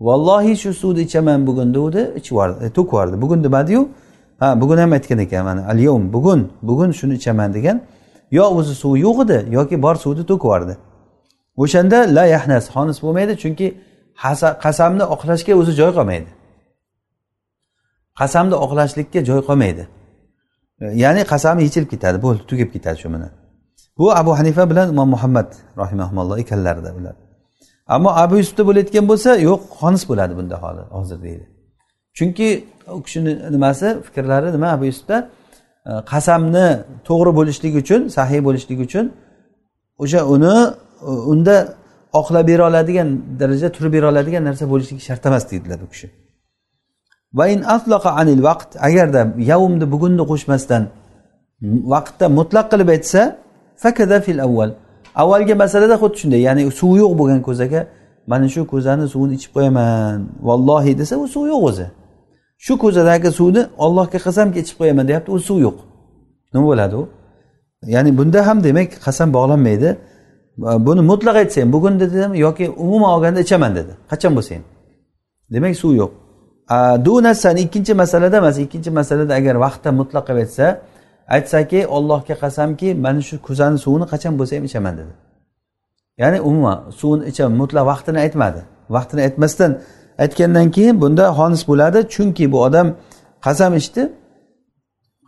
[0.00, 3.22] Vallohi shu suvni ichaman bugun degandi ichib e, to'kib yubordi.
[3.22, 3.88] Bugun demadiyu
[4.38, 7.80] ha bugun ham aytgan ekan mana al yawm bugun bugun shuni ichaman degan
[8.30, 10.76] yo o'zi suvi yo'q edi yoki bor suvni to'kib yubordi.
[11.56, 13.66] O'shanda la yahnas xonis bo'lmaydi chunki
[14.64, 16.30] qasamni oqlashga o'zi joy qolmaydi.
[18.20, 19.84] Qasamni oqlashlikka joy qolmaydi.
[21.02, 23.32] Ya'ni qasami yechilib ketadi bo'ldi tugab ketadi shu bilan.
[23.98, 25.48] Bu abu hanifa bilan imom muhammad
[25.82, 27.14] rahimaulloh ekanlarida bular.
[27.94, 31.44] Ammo abu yusufda bo'layotgan bo'lsa yo'q xonis bo'ladi bunda holi hozir deydi.
[32.18, 32.48] Chunki
[32.96, 35.16] u kishini nimasi fikrlari nima abu yusufda?
[36.12, 36.68] Qasamni
[37.08, 39.06] to'g'ri bo'lishligi uchun sahiy bo'lishligi uchun
[40.02, 40.54] o'sha uni
[41.32, 41.56] unda
[42.20, 43.08] oqlab bera oladigan
[43.40, 46.06] darajada turib bera oladigan narsa bo'lishligi shart emas deydilar u kishi.
[48.20, 50.82] Anil vaqt agarda yavmni bugunni qo'shmasdan
[51.62, 53.22] vaqtda mutlaq qilib aytsa
[53.82, 54.70] fakada fil avval.
[55.22, 57.80] Avvalgi masalada xuddi shunday ya'ni suvi yo'q bo'lgan ko'zaga
[58.30, 60.16] mana shu ko'zani suvini ichib qo'yaman.
[60.48, 61.86] Vallohi desa u suv yo'q o'zi.
[62.64, 65.76] Shu ko'zadagi suvni ollohga qasamki ichib qo'yaman deyapti u suv yo'q.
[66.52, 67.02] Nima bo'ladi u?
[67.94, 69.90] Ya'ni bunda ham demak qasam bog'lanmaydi.
[70.86, 73.92] Buni mutlaq aytsa ham bugun dedim yoki umuman olganda ichaman dedi.
[74.10, 74.64] Qachon bo'lsa ham
[75.54, 76.12] demak suv yo'q.
[77.04, 80.66] Dunasan ikkinchi masalada emas ikkinchi masalada agar vaqtda mutlaq qilib aytsa
[81.36, 85.12] aytsaki ollohga qasamki mana shu kuzani suvini qachon bo'lsa ham ichaman dedi.
[86.22, 88.60] Ya'ni umuman suvni ichaman mutlaq vaqtini aytmadi.
[88.96, 89.70] Vaqtini aytmasdan
[90.24, 91.98] aytgandan keyin bunda xonis bo'ladi.
[92.14, 92.88] Chunki bu odam
[93.46, 94.02] qasam ichdi.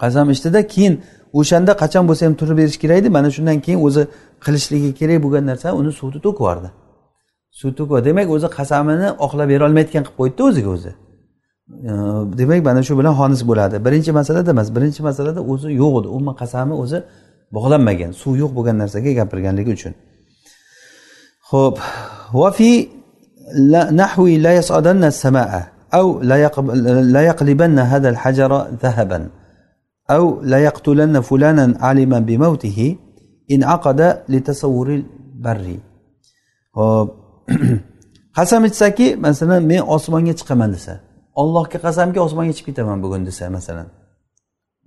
[0.02, 0.94] Qasam ichdida keyin
[1.40, 4.02] o'shanda qachon bo'lsa ham turib berish kerak edi mana shundan keyin o'zi
[4.44, 6.68] qilishligi kerak bo'lgan narsa uni suvni to'kib yubordi
[7.60, 10.92] suv to'kib demak o'zi qasamini oqlab berolmayotgan qilib qo'ydida o'ziga o'zi.
[12.39, 16.35] demak mana shu bilan xonis bo'ladi birinchi masalada emas birinchi masalada o'zi yo'q edi umuman
[16.41, 16.99] qasami o'zi
[17.55, 19.93] bog'lanmagan suv yo'q bo'lgan narsaga gapirganligi uchun
[21.51, 21.75] ho'p
[22.41, 22.73] vafi
[24.01, 25.51] نحو لا يصعدن السماء
[25.93, 26.21] أو
[27.13, 28.51] لا يقلبن هذا الحجر
[28.83, 29.29] ذهبا
[30.09, 32.95] أو لا يقتلن فلانا علما بموته
[33.51, 35.67] إن عقد لتصور البر
[38.35, 40.93] qasam ichsaki masalan men osmonga chiqaman desa
[41.40, 43.88] ollohga qasamki osmonga chiqib ketaman bugun desa masalan.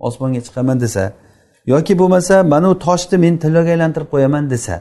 [0.06, 1.04] Osmonga chiqaman desa
[1.72, 4.74] yoki bo'lmasa mana bu toshni men tiloga aylantirib qo'yaman desa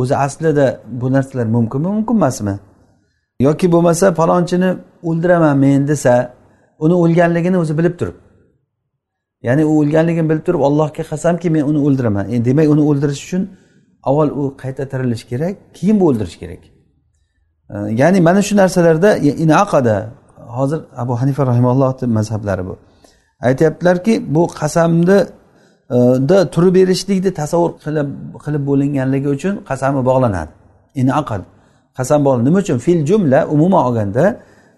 [0.00, 0.66] o'zi aslida
[1.00, 2.54] bu narsalar mumkinmi mumkin emasmi?
[3.46, 4.70] Yoki bo'lmasa falonchini
[5.08, 6.14] o'ldiraman men desa
[6.84, 8.16] uni o'lganligini o'zi bilib turib.
[9.46, 12.24] Ya'ni u o'lganligini bilib turib allohga qasamki men uni o'ldiraman.
[12.32, 13.42] E, demak uni o'ldirish uchun
[14.08, 16.62] avval u qayta tirilishi kerak keyin bu o'ldirish kerak.
[17.70, 19.10] E, ya'ni mana shu narsalarda
[19.44, 19.96] inaqada
[20.58, 22.74] hozir abu hanifa rahimallohni mazhablari bu.
[23.48, 25.18] Aytyaptilarki bu qasamni
[25.90, 25.98] e,
[26.30, 28.08] da turib berishlikni tasavvur qilib
[28.44, 30.50] qilib bo'linganligi uchun qasami bog'lanadi.
[31.02, 31.42] Inaqad.
[31.98, 32.78] Qasam bog'lan nima uchun?
[32.86, 34.24] Fil jumla umuman olganda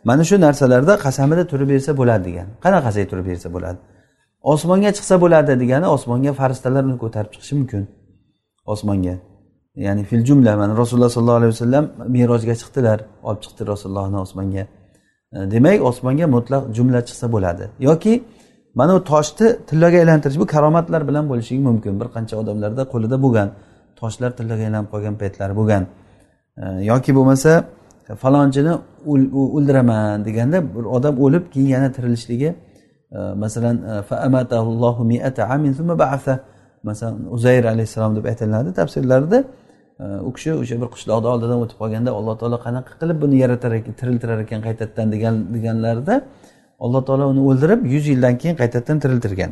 [0.08, 2.46] mana shu narsalarda qasamida turib bersa bo'ladi degan.
[2.64, 3.78] Qanaqasiga turib bersa bo'ladi?
[4.52, 7.82] Osmonga chiqsa bo'ladi degani osmonga farishtalar uni ko'tarib chiqishi mumkin.
[8.72, 9.16] Osmonga.
[9.86, 11.84] Ya'ni fil jumla mana rasululloh sollallohu alayhi vasallam
[12.14, 12.98] merojga chiqdilar.
[13.28, 14.64] Olib chiqdi rasulullohni osmonga.
[15.34, 17.64] E, demak osmonga mutlaq jumla chiqsa bo'ladi.
[17.88, 18.12] Yoki
[18.74, 21.92] mana bu toshni tillaga aylantirish bu karomatlar bilan bo'lishi mumkin.
[22.00, 23.48] Bir qancha odamlarda qo'lida bo'lgan
[24.00, 25.82] toshlar tillaga aylanib qolgan paytlari bo'lgan.
[26.62, 27.50] E, yoki bo'lmasa
[28.22, 28.72] falonchini
[29.56, 32.50] o'ldiraman deganda bir odam o'lib keyin yana tirilishligi
[33.16, 33.76] e, masalan
[36.84, 39.44] masalan uzayr alayhissalom deb aytiladi tafsirlarida
[40.00, 43.94] u kishi o'sha bir qishloqni oldidan o'tib qolganda alloh taolo qanaqa qilib buni yaratar ekan
[44.00, 46.14] tiriltirar ekan qaytadan degan deganlarida
[46.84, 49.50] alloh taolo uni o'ldirib yuz yildan keyin qaytadan tiriltirgan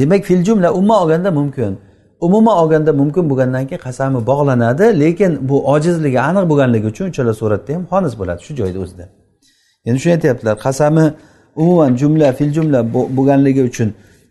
[0.00, 1.78] demak fil jumla umuman olganda mumkin
[2.20, 7.70] umuman olganda mumkin bo'lgandan keyin qasami bog'lanadi lekin bu ojizligi aniq bo'lganligi uchun uchala suratda
[7.74, 9.04] ham xonis bo'ladi shu joyda o'zida
[9.88, 11.04] endi shuni aytyaptilar qasami
[11.62, 12.80] umuman jumla fil jumla
[13.16, 13.88] bo'lganligi uchun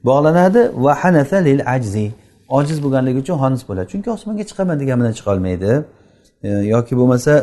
[0.07, 2.05] bog'lanadi va hanasa lil ajzi
[2.47, 3.87] ojiz bo'lganligi uchun xonis bo'ladi.
[3.93, 5.71] Chunki osmonga chiqaman degan bilan chiqa olmaydi
[6.43, 7.33] e, yoki bo'lmasa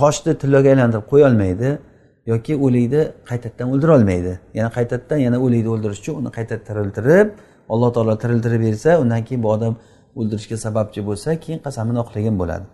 [0.00, 1.78] toshni tilloga aylantirib qo'ya olmaydi.
[2.26, 4.32] Yoki o'likni qaytadan o'ldira olmaydi.
[4.54, 7.28] Yana qaytadan yana o'likni o'ldirish uchun uni qayta tiriltirib
[7.72, 9.74] alloh taolo tiriltirib bersa undan keyin bu odam
[10.18, 12.64] o'ldirishga sababchi bo'lsa keyin qasamini oqlagan bo'ladi.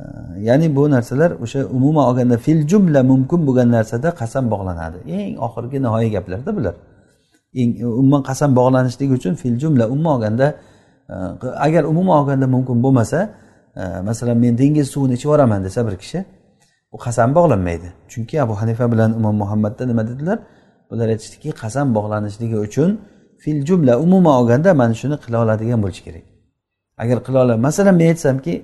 [0.00, 0.02] E,
[0.48, 4.98] ya'ni bu narsalar o'sha umuman olganda fil jumla mumkin bo'lgan narsada qasam bog'lanadi.
[5.16, 6.74] Eng oxirgi nihoyiy gaplarda bular.
[7.60, 10.46] Eng umuman qasam bog'lanishligi uchun fil jumla umuman olganda
[11.66, 13.30] agar umuman olganda mumkin bo'lmasa
[14.02, 16.24] masalan men dengiz suvini ichib yuboraman desa bir kishi
[16.92, 20.38] u qasam bog'lanmaydi chunki abu hanifa bilan imom muhammadda nima dedilar
[20.90, 22.90] bular aytishdiki qasam bog'lanishligi uchun
[23.42, 26.24] fil jumla umuman olganda mana shuni qila oladigan bo'lishi kerak
[27.02, 28.54] agar qila oladi masalan men aytsamki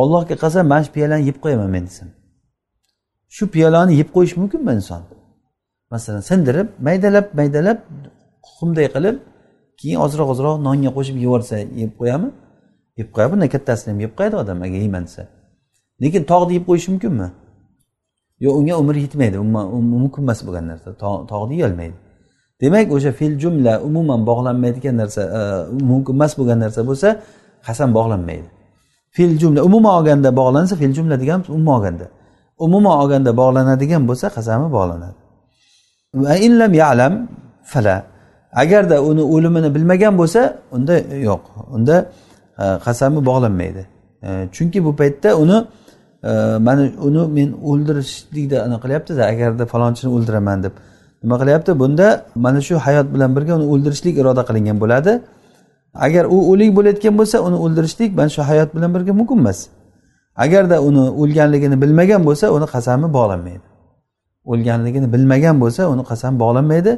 [0.00, 2.08] ollohga qasam mana shu piyolani yeb qo'yaman men desam
[3.36, 5.02] shu piyolani yeb qo'yish mumkinmi inson
[5.94, 7.78] masalan sindirib maydalab maydalab
[8.56, 9.16] qumday qilib
[9.80, 12.28] keyin ozroq ozroq nonga qo'shib yuborsa yeb qo'yami?
[13.00, 15.22] Yeb qo'yadi bundan kattasini ham yeb qo'yadi odam agar yeyman desa.
[16.02, 17.28] Lekin tog'ni yeb qo'yish mumkinmi?
[18.44, 20.88] Yo'q unga umr yetmaydi um, um, mumkin emas bo'lgan narsa.
[21.32, 21.96] Tog'ni yeyolmaydi
[22.60, 25.40] demak o'sha fil jumla umuman bog'lanmaydigan narsa e,
[25.90, 27.08] mumkin emas bo'lgan narsa bo'lsa
[27.66, 28.48] qasam bog'lanmaydi.
[29.16, 32.06] Fil jumla umuman olganda bog'lansa fil jumla deganimiz umuman olganda.
[32.58, 35.18] Umuman olganda bog'lanadigan bo'lsa qasami bog'lanadi.
[36.14, 37.14] Va illam yalam
[37.72, 37.96] fala.
[38.52, 41.42] Agarda uni o'limini bilmagan bo'lsa unda yo'q.
[41.76, 41.96] Unda
[42.58, 43.86] e, qasami bog'lanmaydi.
[44.22, 45.64] E, chunki bu paytda uni
[46.24, 46.30] e,
[46.66, 50.72] mana uni men o'ldirishlikda anaqa qilyaptida agarda falonchini o'ldiraman deb.
[51.22, 51.78] Nima qilyapti?
[51.78, 55.12] Bunda mana shu hayot bilan birga uni o'ldirishlik iroda qilingan bo'ladi.
[55.94, 59.58] Agar u o'lik bo'layotgan bo'lsa uni o'ldirishlik mana shu hayot bilan birga mumkin emas.
[60.44, 63.66] Agarda uni o'lganligini bilmagan bo'lsa uni qasami bog'lanmaydi.
[64.52, 66.92] O'lganligini bilmagan bo'lsa uni qasam bog'lanmaydi.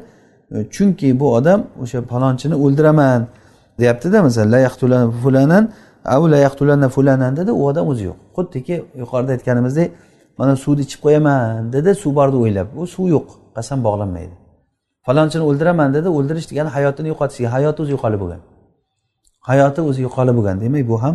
[0.54, 3.26] E, chunki bu odam o'sha falonchini o'ldiraman
[3.80, 5.64] deyaptida masalan la fulanan
[6.04, 8.18] au la fulanan dedi u odam o'zi yo'q.
[8.36, 9.88] Xuddiki yuqorida aytganimizdek
[10.38, 12.68] mana suvni ichib qo'yaman dedi suv borni o'ylab.
[12.80, 14.34] U suv yo'q qasam bog'lanmaydi.
[15.06, 18.40] Falonchini o'ldiraman dedi o'ldirish degani hayotini yo'qotish hayoti o'zi yo'qolib bo'lgan.
[19.50, 20.56] Hayoti o'zi yo'qolib bo'lgan.
[20.64, 21.14] Demak bu ham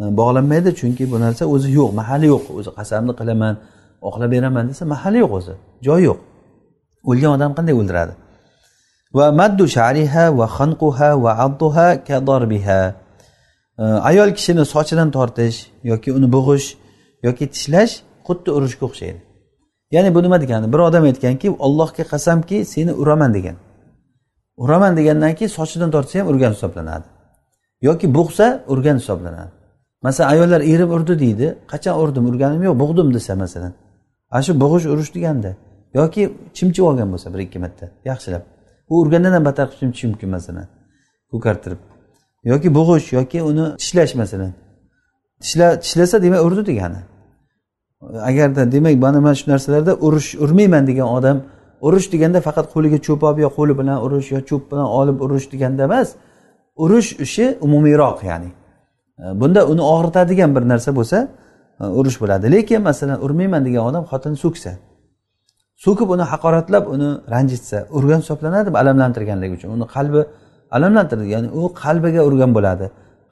[0.00, 2.44] e, bog'lanmaydi chunki bu narsa o'zi yo'q mahali yo'q.
[2.58, 3.54] O'zi qasamni qilaman
[4.08, 5.54] oqlab beraman desa mahali yo'q o'zi
[5.86, 6.18] joyi yo'q.
[7.10, 8.14] O'lgan odam qanday o'ldiradi?
[9.18, 12.80] Va maddu shariha va xanquha va adduha kadorbiha
[14.10, 15.56] ayol kishini sochidan tortish
[15.90, 16.66] yoki uni bo'g'ish
[17.26, 17.94] yoki tishlash
[18.26, 19.20] xuddi urishga o'xshaydi.
[19.94, 20.66] Ya'ni bu nima degani?
[20.72, 23.56] Bir odam aytganki allohga qasamki seni uraman degan.
[24.56, 27.06] Uraman degandan keyin sochidan tortsa ham urgan hisoblanadi.
[27.88, 29.52] Yoki bo'g'sa urgan hisoblanadi.
[30.06, 31.46] Masalan ayollar erib urdi deydi.
[31.72, 32.24] Qachon urdim?
[32.30, 33.72] Urganim yo'q bo'g'dim desa masalan.
[34.34, 35.50] Ana shu bo'g'ish urish deganda.
[35.98, 36.22] Yoki
[36.56, 38.53] chimchib olgan bo'lsa bir ikki marta yaxshilab.
[38.90, 40.66] U urgandan ham battar qilib chimchishi mumkin masalan?
[41.30, 41.80] Ko'kartirib.
[42.50, 44.52] Yoki bo'g'ish yoki uni tishlash masalan.
[45.42, 47.00] Tishla tishlasa demak urdi degani.
[48.30, 51.36] Agarda demak mana mana shu narsalarda urish urmayman degan odam
[51.86, 55.46] urish deganda faqat qo'liga cho'p olib yo qo'li bilan urish yo cho'p bilan olib urish
[55.52, 56.08] deganda emas
[56.84, 58.50] urush ishi umumiyroq ya'ni.
[59.22, 61.18] E, bunda uni og'ritadigan bir narsa bo'lsa
[61.80, 62.52] e, urush bo'ladi.
[62.54, 64.72] Lekin masalan urmayman degan odam xotinni so'ksa
[65.84, 69.70] so'kib uni haqoratlab uni ranjitsa urgan hisoblanadi alamlantirganligi uchun.
[69.76, 70.20] Uni qalbi
[70.76, 72.86] alamlantirdi ya'ni u qalbiga urgan bo'ladi.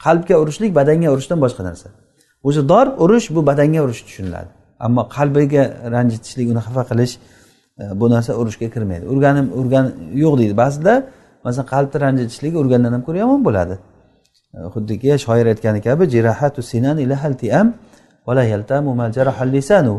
[0.04, 1.88] Qalbga urishlik badanga urishdan boshqa narsa.
[2.48, 4.50] O'zi dorb urish bu badanga urish tushuniladi.
[4.86, 5.62] Ammo qalbiga
[5.94, 7.12] ranjitishlik uni xafa qilish
[7.80, 9.04] e, bu narsa urushga kirmaydi.
[9.12, 9.86] Urganim urgan
[10.22, 10.54] yo'q deydi.
[10.62, 10.94] Ba'zida
[11.44, 13.74] masalan qalbni ranjitishlik urgandan ham ko'ra yomon bo'ladi.
[14.56, 16.96] E, xuddiki shoir aytgani kabi jirahatu sinan
[17.42, 17.66] tiam
[18.52, 18.90] yaltamu
[19.56, 19.96] lisanu.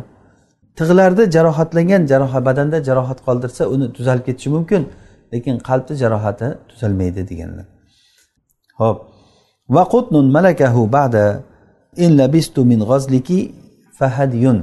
[0.79, 4.81] Tig'larda jarohatlangan jarohat badanda jarohat qoldirsa uni tuzalib ketishi mumkin
[5.33, 7.65] lekin qalbni jarohati tuzalmaydi deganlar.
[8.79, 8.97] Ho'p.
[9.75, 11.25] Va qutnun malakahu ba'da
[12.03, 13.39] in labistu min g'azliki
[13.99, 14.57] fahadyun.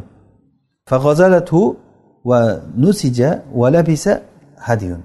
[0.90, 1.60] Fag'azalathu
[2.30, 2.40] va
[2.84, 3.30] nusija
[3.60, 4.12] va labisa
[4.68, 5.02] hadyun.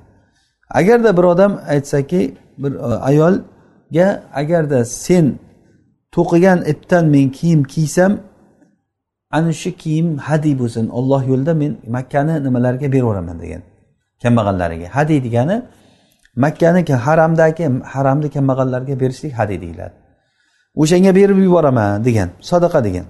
[0.80, 2.22] Agarda bir odam aytsaki
[2.58, 4.08] bir e, ayolga
[4.42, 5.26] agarda sen
[6.16, 8.12] to'qigan ipdan men kiyim kiysam
[9.38, 13.64] ana shu kiyim hadiy bo'lsin olloh yo'lida men makkani nimalarga beraveraman degan
[14.24, 14.88] kambag'allariga.
[14.98, 15.58] Hadiy degani
[16.44, 17.64] makkani haramdagi
[17.94, 19.96] haramni kambag'allarga berishlik hadiy deyiladi.
[20.82, 23.06] O'shanga berib yuboraman degan sadaqa degan.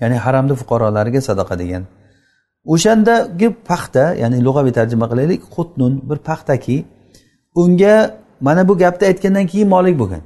[0.00, 1.82] Ya'ni haramni fuqarolariga sadaqa degan.
[2.72, 6.76] O'shandagi paxta ya'ni lug'aviy tarjima qilaylik xutnun bir paxtaki
[7.62, 7.94] unga
[8.46, 10.22] mana bu gapni aytgandan keyin molik bo'lgan.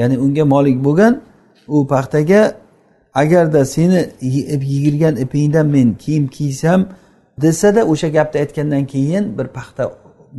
[0.00, 1.12] Ya'ni unga molik bo'lgan
[1.74, 2.40] u paxtaga
[3.22, 4.00] agarda seni
[4.72, 6.80] yigirgan ipingdan men kiyim kiysam
[7.42, 9.82] desada o'sha gapni aytgandan keyin bir paxta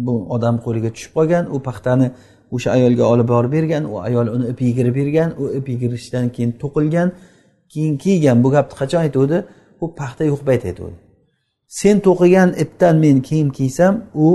[0.06, 2.08] bu odam qo'liga tushib qolgan u paxtani
[2.56, 6.52] o'sha ayolga olib borib bergan u ayol uni ip yigirib bergan u ip yigirishdan keyin
[6.62, 7.10] to'qilgan
[7.70, 8.44] keyin kiygan.
[8.44, 9.38] Bu gapni qachon aytuvdi?
[9.84, 10.96] U paxta yo'q payt aytuvdi.
[11.80, 13.94] Sen to'qigan ipdan men kiyim kiysam
[14.26, 14.28] u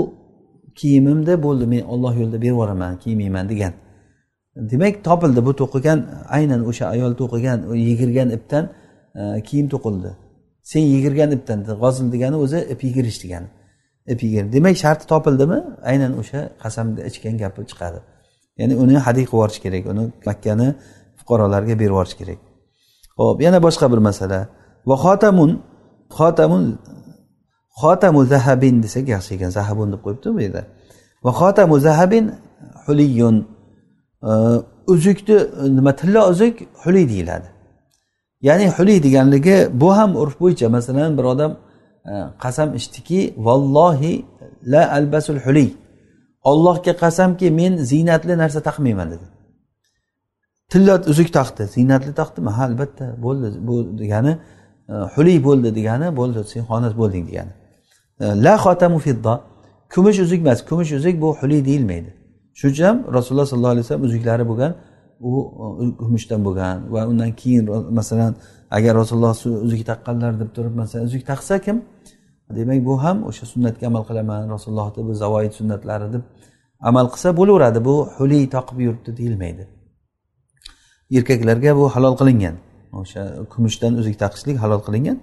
[0.79, 3.73] kiyimimda bo'ldi men olloh yo'lida berib yuboraman kiymayman degan.
[4.55, 5.99] Demak topildi bu to'qigan
[6.37, 7.57] aynan o'sha ayol to'qigan
[7.89, 8.63] yigirgan ipdan
[9.15, 10.11] e, kiyim to'qildi.
[10.71, 13.47] Sen yigirgan ipdan g'ozil degani o'zi ip yigirish degani.
[14.13, 14.53] Ip yigir.
[14.53, 15.59] Demak sharti topildimi?
[15.91, 17.99] Aynan o'sha qasamda ichgan gapi chiqadi.
[18.59, 20.67] Ya'ni uni hadiy qilib yuborish kerak uni makkani
[21.19, 22.39] fuqarolarga berib yuborish kerak.
[23.19, 24.39] Ho'p yana boshqa bir masala.
[24.89, 25.51] Va xotamun
[26.17, 26.63] xotamun
[27.81, 30.63] xotamu zahabin desak yaxshi ekan zahabun deb qo'yibdi bu yerda.
[31.25, 32.25] Va xotamu zahabin
[32.85, 33.35] huliyun
[34.87, 35.37] uzukni
[35.75, 37.47] nima tilla uzuk huli deyiladi.
[38.41, 41.51] Ya'ni huli deganligi bu ham urf bo'yicha masalan bir odam
[42.05, 42.13] e,
[42.43, 44.25] qasam ichdiki vallohi
[44.73, 45.73] la albasul huli
[46.43, 49.27] ollohga qasamki men ziynatli narsa taqmayman dedi.
[50.71, 51.63] Tilla uzuk taqdi.
[51.75, 52.49] Ziynatli taqdimi?
[52.49, 54.33] Ha albatta bo'ldi bu degani
[54.89, 57.53] e, huli bo'ldi degani bo'ldi sen xonas bo'lding degani.
[58.23, 59.33] E, la xotamu fidda.
[59.93, 62.20] Kumush uzuk emas kumush uzuk bu huli deyilmaydi.
[62.61, 64.71] Shuning uchun ham rasululloh sollallohu alayhi vasallam uzuklari bo'lgan
[65.29, 67.63] u kumushdan bo'lgan va undan keyin
[67.99, 68.31] masalan
[68.77, 69.33] agar rasululloh
[69.67, 71.77] uzuk taqqanlar deb turib masalan uzuk taqsa kim?
[72.57, 76.23] Demak bu ham o'sha sunnatga amal qilaman rasulullohni bu zavoid sunnatlari deb
[76.89, 77.79] amal qilsa bo'laveradi.
[77.87, 79.63] Bu huliy toqib yuribdi deyilmaydi.
[81.17, 82.55] Erkaklarga bu halol qilingan.
[83.01, 83.21] O'sha
[83.53, 85.17] kumushdan uzuk taqishlik halol qilingan.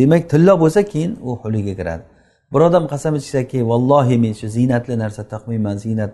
[0.00, 2.04] Demak tilla bo'lsa keyin u huliyga kiradi.
[2.52, 6.12] Bir odam qasam ichsaki vallohi men shu ziynatli narsa taqmayman ziynat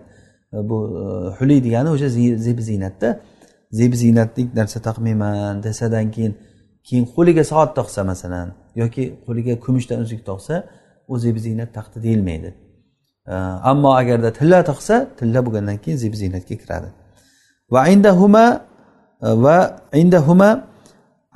[0.53, 1.01] bu e,
[1.37, 2.09] huliy huli degani o'sha
[2.47, 3.19] zeb ziynatda.
[3.71, 6.33] Zeb ziynatlik narsa taqmayman desadan keyin
[6.83, 8.47] keyin qo'liga soat taqsa masalan
[8.81, 10.55] yoki qo'liga kumushdan uzuk taqsa
[11.07, 12.49] u zeb ziynat taqdi deyilmaydi.
[13.27, 13.33] E,
[13.71, 16.89] ammo agarda tilla taqsa tilla bo'lgandan keyin zeb ziynatga kiradi.
[17.73, 18.45] Va indahuma
[19.25, 19.57] e, va
[19.93, 20.49] indahuma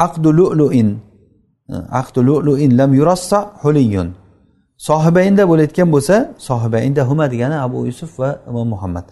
[0.06, 0.90] aqdu lu'luin.
[2.02, 4.10] Aqdu lu'luin lam yurassa huliyun
[4.88, 6.16] sohibaynda bo'layotgan bo'lsa
[6.50, 9.06] sohibaynda huma degani abu yusuf va imom muhammad.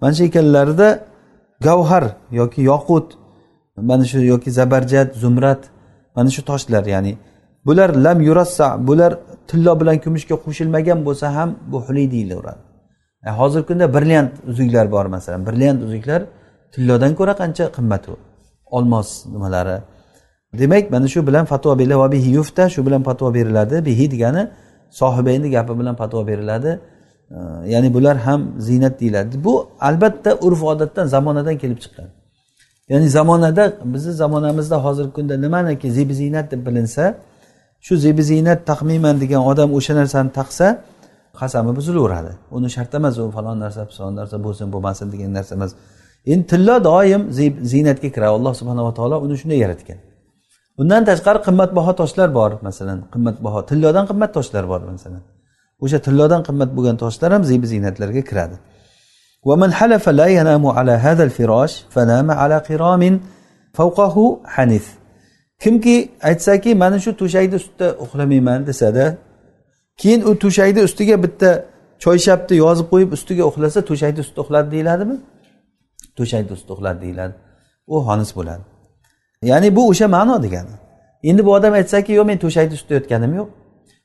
[0.00, 0.88] Mana shu ikkalarida
[1.66, 2.04] gavhar
[2.40, 3.06] yoki yoqut
[3.90, 5.62] mana shu yoki zabarjat zumrat
[6.16, 7.12] mana shu toshlar ya'ni
[7.66, 9.12] bular lam yurassa bular
[9.48, 12.62] tillo bilan kumushga qo'shilmagan bo'lsa ham bu huli deyilaveradi.
[13.24, 16.20] Yani hozirgi kunda brilliant uzuklar bor masalan brilliant uzuklar
[16.74, 18.14] tillodan ko'ra qancha qimmat u
[18.76, 19.76] olmos nimalari.
[20.60, 22.12] Demak mana shu bilan fatvo beriladi.
[22.16, 23.76] Bihi yufta shu bilan fatvo beriladi.
[23.88, 24.42] Bihi degani
[24.90, 26.80] sohibayni gapi bilan fatvo beriladi.
[27.66, 29.44] Ya'ni bular ham ziynat deyiladi.
[29.44, 32.08] Bu albatta urf odatdan zamonadan kelib chiqqan.
[32.88, 37.04] Ya'ni zamonada bizni zamonamizda hozirgi kunda nimaniki zebi ziynat deb bilinsa
[37.80, 40.66] shu zebi ziynat taqmayman degan odam o'sha narsani taqsa
[41.40, 42.32] qasami buzilaveradi.
[42.56, 45.72] Uni shart emas u falon narsa falon narsa bo'lsin bo'lmasin degan narsa emas
[46.32, 47.22] endi tillo doim
[47.72, 49.98] ziynatga kiradi alloh subhanava taolo uni shunday yaratgan.
[50.77, 55.23] bundan tashqari qimmatbaho toshlar bor masalan qimmatbaho tillodan qimmat toshlar bor masalan
[55.83, 58.57] o'sha tillodan qimmat bo'lgan toshlar ham zebi ziynatlarga kiradi
[59.49, 63.03] ومن حلف لا ينام على هذا الفراش فنام على قرام
[63.73, 64.15] فوقه
[64.45, 64.85] حنث
[65.63, 69.05] kimki aytsaki mana shu to'shakni ustida uxlamayman desada
[70.01, 71.49] keyin u to'shakni ustiga bitta
[72.03, 75.15] choyshabni yozib qo'yib ustiga uxlasa to'shakni ustida uxladi deyiladimi
[76.17, 77.33] to'shakni ustida uxladi deyiladi
[77.93, 78.63] u xonis bo'ladi
[79.42, 80.74] Ya'ni bu o'sha ma'no degani.
[81.22, 83.48] Endi bu odam aytsaki yo'q men to'shakni ustida yotganim yo'q.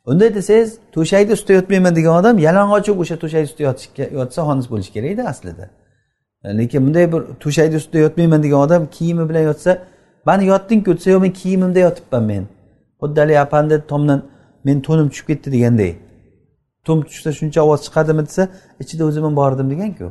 [0.05, 3.63] Unday desangiz to'shakni ustida yotmayman degan odam yalang'och o'sha to'shakni ustida
[4.19, 5.65] yotsa xonis bo'lishi kerakda aslida.
[6.43, 9.71] E, lekin bunday bir to'shakni ustida yotmayman degan odam kiyimi bilan yotsa
[10.25, 12.43] mani yotdingku desa yo'q men kiyimimda yotibman men.
[13.01, 14.19] Xuddi haligi apandi tomdan
[14.65, 15.91] men to'nim tushib ketdi deganday
[16.86, 18.43] to'm tushsa shuncha ovoz chiqadimi desa
[18.83, 20.07] ichida o'zim ham bordim deganku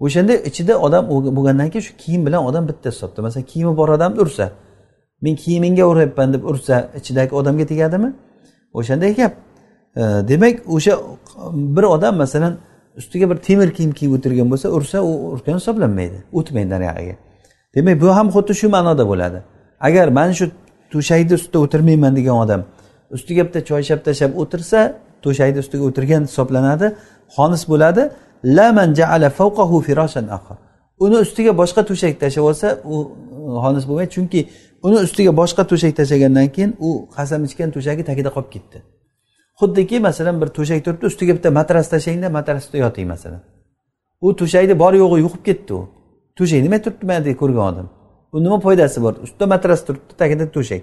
[0.00, 3.22] o'shanda ichida odam bo'lgandan keyin shu kiyim bilan odam bitta hisobda.
[3.22, 4.50] Masalan kiyimi bor odamni ursa
[5.22, 8.12] men kiyimingga uryapman deb ursa ichidagi odamga tegadimi?
[8.74, 9.32] O'shanday gap.
[9.96, 10.92] E, demak o'sha
[11.54, 12.54] bir odam masalan
[12.96, 17.14] ustiga bir temir kiyim kiyib o'tirgan bo'lsa ursa u urgan hisoblanmaydi o'tmaydi nariyog'iga
[17.74, 19.38] demak bu ham xuddi shu ma'noda bo'ladi.
[19.80, 20.46] Agar mana shu
[20.92, 22.60] to'shakni ustida o'tirmayman degan odam
[23.16, 24.78] ustiga bitta choyshab tashlab o'tirsa
[25.24, 26.86] to'shakni ustiga o'tirgan hisoblanadi
[27.36, 28.02] xonis bo'ladi.
[31.04, 32.96] Uni ustiga boshqa to'shak tashlab olsa u
[33.64, 34.40] xonis bo'lmaydi chunki
[34.86, 38.78] uni ustiga boshqa to'shak tashlagandan keyin u qasam ichgan to'shagi tagida qolib ketdi.
[39.60, 43.42] Xuddiki masalan bir to'shak turibdi ustiga bitta matras tashlangda matrasda yoting masalan.
[44.26, 45.80] U to'shakni bor yo'g'i yuqib ketdi u.
[46.38, 47.86] To'shak nima turibdi mana deb ko'rgan odam?
[48.34, 49.14] U nima foydasi bor?
[49.24, 50.82] Ustida matras turibdi tagida to'shak.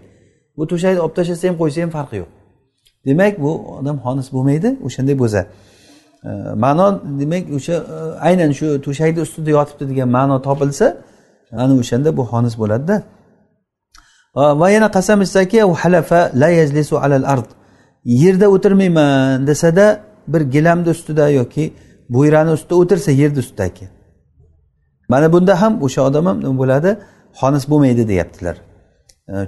[0.58, 2.30] Bu to'shakni olib tashlasa ham qo'ysa ham farqi yo'q.
[3.08, 5.42] Demak bu odam xonis bo'lmaydi o'shanday bo'lsa.
[6.24, 7.98] Ma'no demak o'sha e,
[8.28, 10.98] aynan shu to'shakni ustida yotibdi degan ma'no topilsa
[11.64, 12.96] ana o'shanda bu xonis bo'ladida.
[14.62, 17.50] Va yana qasam ichsaki halafa la yajlisu alal ard
[18.06, 19.86] yerda o'tirmayman desada
[20.28, 21.74] bir gilamni ustida yoki
[22.16, 23.86] bo'yrani ustida o'tirsa yerni ustidagi.
[25.10, 26.92] Mana bunda ham o'sha odam ham nima bo'ladi?
[27.40, 28.56] Xonis bo'lmaydi deyaptilar.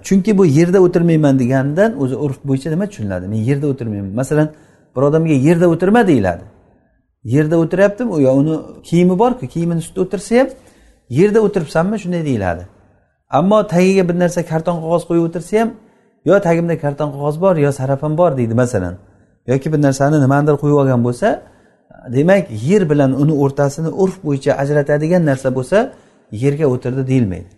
[0.07, 3.25] Chunki bu yerda o'tirmayman deganidan o'zi urf bo'yicha nima tushuniladi?
[3.27, 4.13] Men yerda o'tirmayman.
[4.21, 4.47] Masalan
[4.95, 6.43] bir odamga yerda o'tirma deyiladi.
[7.23, 10.47] Yerda o'tiryaptimi yo uni kiyimi borku kiyimini ustida o'tirsa ham
[11.09, 12.63] yerda o'tiribsanmi shunday deyiladi.
[13.29, 15.69] Ammo tagiga bir narsa karton qog'oz qo'yib o'tirsa ham
[16.25, 18.95] yo tagimda karton qog'oz bor yo sarafim bor deydi masalan.
[19.47, 21.27] Yoki bir narsani nimanidir qo'yib olgan bo'lsa
[22.15, 25.77] demak yer bilan uni o'rtasini urf bo'yicha ajratadigan narsa bo'lsa
[26.43, 27.49] yerga o'tirdi deyilmaydi.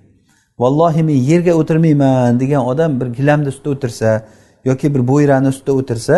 [0.59, 4.09] Vallohi men yerga o'tirmayman degan odam bir gilamni ustida o'tirsa
[4.69, 6.15] yoki bir bo'yrani ustida o'tirsa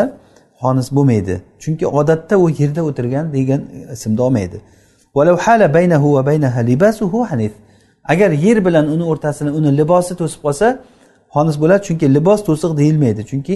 [0.62, 1.36] xonis bo'lmaydi.
[1.64, 3.62] Chunki odatda u yerda o'tirgan degan
[3.94, 4.58] ismni olmaydi
[8.08, 10.68] agar yer bilan uni o'rtasini uni libosi to'sib qolsa
[11.36, 11.82] xonis bo'ladi.
[11.88, 13.22] Chunki libos to'siq deyilmaydi.
[13.32, 13.56] Chunki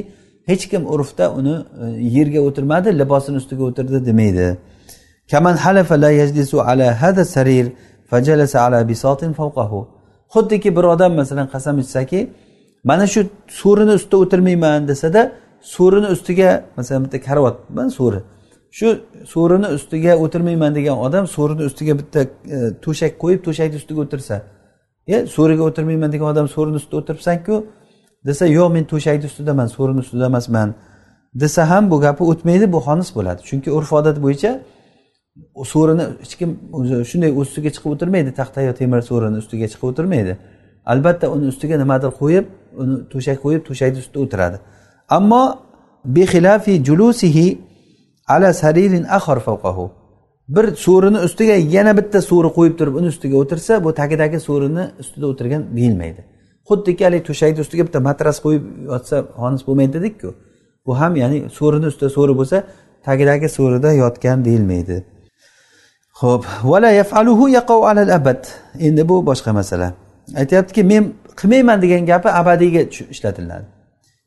[0.49, 1.85] hech kim urfda uni e,
[2.17, 4.57] yerga o'tirmadi libosini ustiga o'tirdi demaydi.
[5.31, 7.65] Kaman halafa la yajlisu ala hada sarir
[8.11, 9.79] fajalasa ala bisotin fawqahu.
[10.33, 12.19] Xuddiki bir odam masalan qasam ichsaki
[12.89, 13.21] mana shu
[13.61, 15.21] so'rini ustida o'tirmayman desada
[15.61, 17.55] so'rini ustiga masalan bitta karavot
[17.97, 18.19] so'ri
[18.77, 18.87] shu
[19.33, 22.21] so'rini ustiga o'tirmayman degan odam so'rini ustiga bitta
[22.55, 24.35] e, to'shak qo'yib to'shakni ustiga o'tirsa.
[25.13, 27.55] E so'riga o'tirmayman degan odam so'rini ustida o'tiribsanku
[28.27, 30.69] desa yo'q men to'shakni ustidaman so'rini ustida emasman.
[31.35, 33.41] desa ham bu gapi o'tmaydi bu xonis bo'ladi.
[33.49, 34.51] Chunki urf odat bo'yicha
[35.73, 36.49] so'rini hech kim
[37.09, 40.33] shunday ustiga chiqib o'tirmaydi taxta yo temir so'rini ustiga chiqib o'tirmaydi.
[40.93, 42.45] Albatta uni ustiga nimadir qo'yib
[42.81, 44.57] uni to'shak qo'yib to'shakni ustida o'tiradi.
[45.17, 45.43] Ammo
[46.15, 47.47] bixilafi julusihi
[48.27, 49.85] ala saririn axor fawqahu.
[50.55, 55.25] Bir so'rini ustiga yana bitta so'ri qo'yib turib uni ustiga o'tirsa bu tagidagi so'rini ustida
[55.31, 56.21] o'tirgan deyilmaydi.
[56.69, 60.29] Xuddiki haligi to'shakni ustiga bitta matras qo'yib yotsa xonis bo'lmaydi dedikku.
[60.85, 62.57] Bu ham ya'ni so'rini ustida so'ri bo'lsa
[63.07, 64.97] tagidagi so'rida yotgan deyilmaydi.
[66.21, 68.41] Ho'p vala yafaluhu yaqov alal abad.
[68.87, 69.87] Endi bu boshqa masala.
[70.41, 71.03] Aytyaptiki men
[71.39, 72.81] qilmayman degan gapi abadiyga
[73.15, 73.80] ishlatiladi.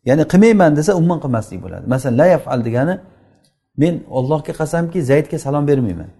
[0.08, 1.84] Ya'ni qilmayman desa umuman qilmaslik bo'ladi.
[1.94, 2.94] Masalan la yafal degani
[3.76, 6.10] men ollohga qasamki zaydga salom bermayman.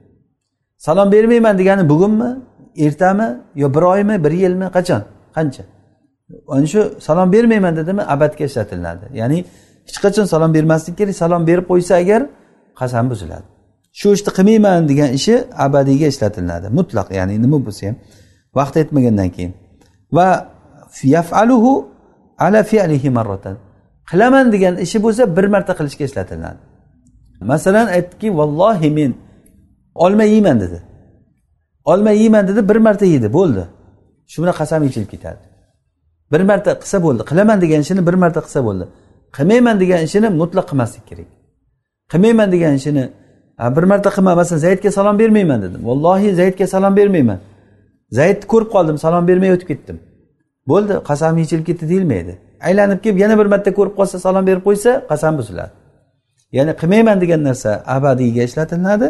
[0.86, 2.30] Salom bermayman degani bugunmi
[2.76, 5.02] ertami yo bir oymi bir yilmi qachon
[5.36, 5.62] qancha?
[6.48, 9.04] Ana shu salom bermayman dedimi abadga ishlatiladi.
[9.20, 9.38] Ya'ni
[9.88, 12.22] hech qachon salom bermaslik kerak salom berib qo'ysa agar
[12.80, 13.46] qasam buziladi.
[14.00, 15.34] Shu ishni qilmayman degan ishi
[15.66, 17.96] abadiyga ishlatiladi mutlaq ya'ni nima bo'lsa ham
[18.58, 19.52] vaqt yetmagandan keyin.
[20.16, 20.28] Va
[21.16, 21.72] yafaluhu
[22.38, 23.56] ala fi'lihi marratan.
[24.10, 26.60] Qilaman degan ishi bo'lsa bir marta qilishga ishlatiladi.
[27.40, 29.14] Masalan aytdiki vallohi men
[29.94, 30.82] olma yeyman dedi.
[31.84, 33.64] Olma yeyman dedi bir marta yedi bo'ldi.
[34.26, 35.42] Shu bilan qasam ichilib ketadi.
[36.32, 38.84] Bir marta qilsa bo'ldi qilaman degan ishini bir marta qilsa bo'ldi.
[39.36, 41.28] Qilmayman degan ishini mutlaq qilmaslik kerak.
[42.12, 43.04] Qilmayman degan ishini
[43.76, 45.80] bir marta qilmamasin zaydga salom bermayman dedim.
[45.88, 47.38] Vallohi zaydga salom bermayman.
[48.18, 49.96] Zaydni ko'rib qoldim salom bermay o'tib ketdim.
[50.70, 52.34] Bo'ldi qasam yechilib ketdi deyilmaydi.
[52.68, 55.72] Aylanib kelib yana bir marta ko'rib qolsa salom berib qo'ysa qasam buziladi.
[56.56, 59.08] Ya'ni qilmayman degan narsa abadiyga ishlatilinadi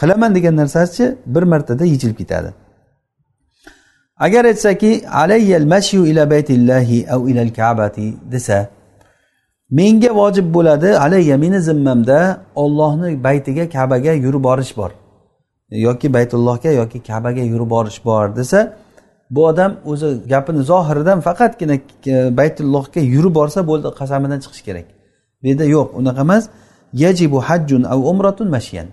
[0.00, 2.50] qilaman degan narsachi bir martada yechilib ketadi.
[4.26, 4.90] Agar aytsaki
[5.22, 8.58] alayyal mashyu ila baytillahi av ilal kabati desa
[9.78, 12.18] menga vojib bo'ladi alayya meni zimmamda
[12.62, 14.90] ollohni baytiga kabaga yurib borish bor.
[15.86, 18.60] Yoki baytullohga yoki kabaga yurib borish bor desa
[19.30, 21.74] bu odam o'zi gapini zohiridan faqatgina
[22.06, 24.86] e, baytullohga yurib borsa bo'ldi qasamidan chiqish kerak.
[25.42, 26.44] Bu yerda yo'q unaqa emas.
[26.92, 28.88] Yajibu hajjun av umratun mashyan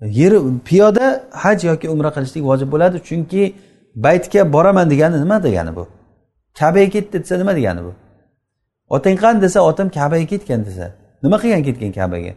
[0.00, 3.54] yeri piyoda haj yoki umra qilishlik vojib bo'ladi chunki
[3.96, 5.88] baytga boraman degani nima degani bu?
[6.58, 7.92] Kabaga ketdi desa nima degani bu?
[8.88, 10.86] Otang qani desa otam kabaga ketgan desa.
[11.22, 12.32] Nima qilgan ketgan kabaga?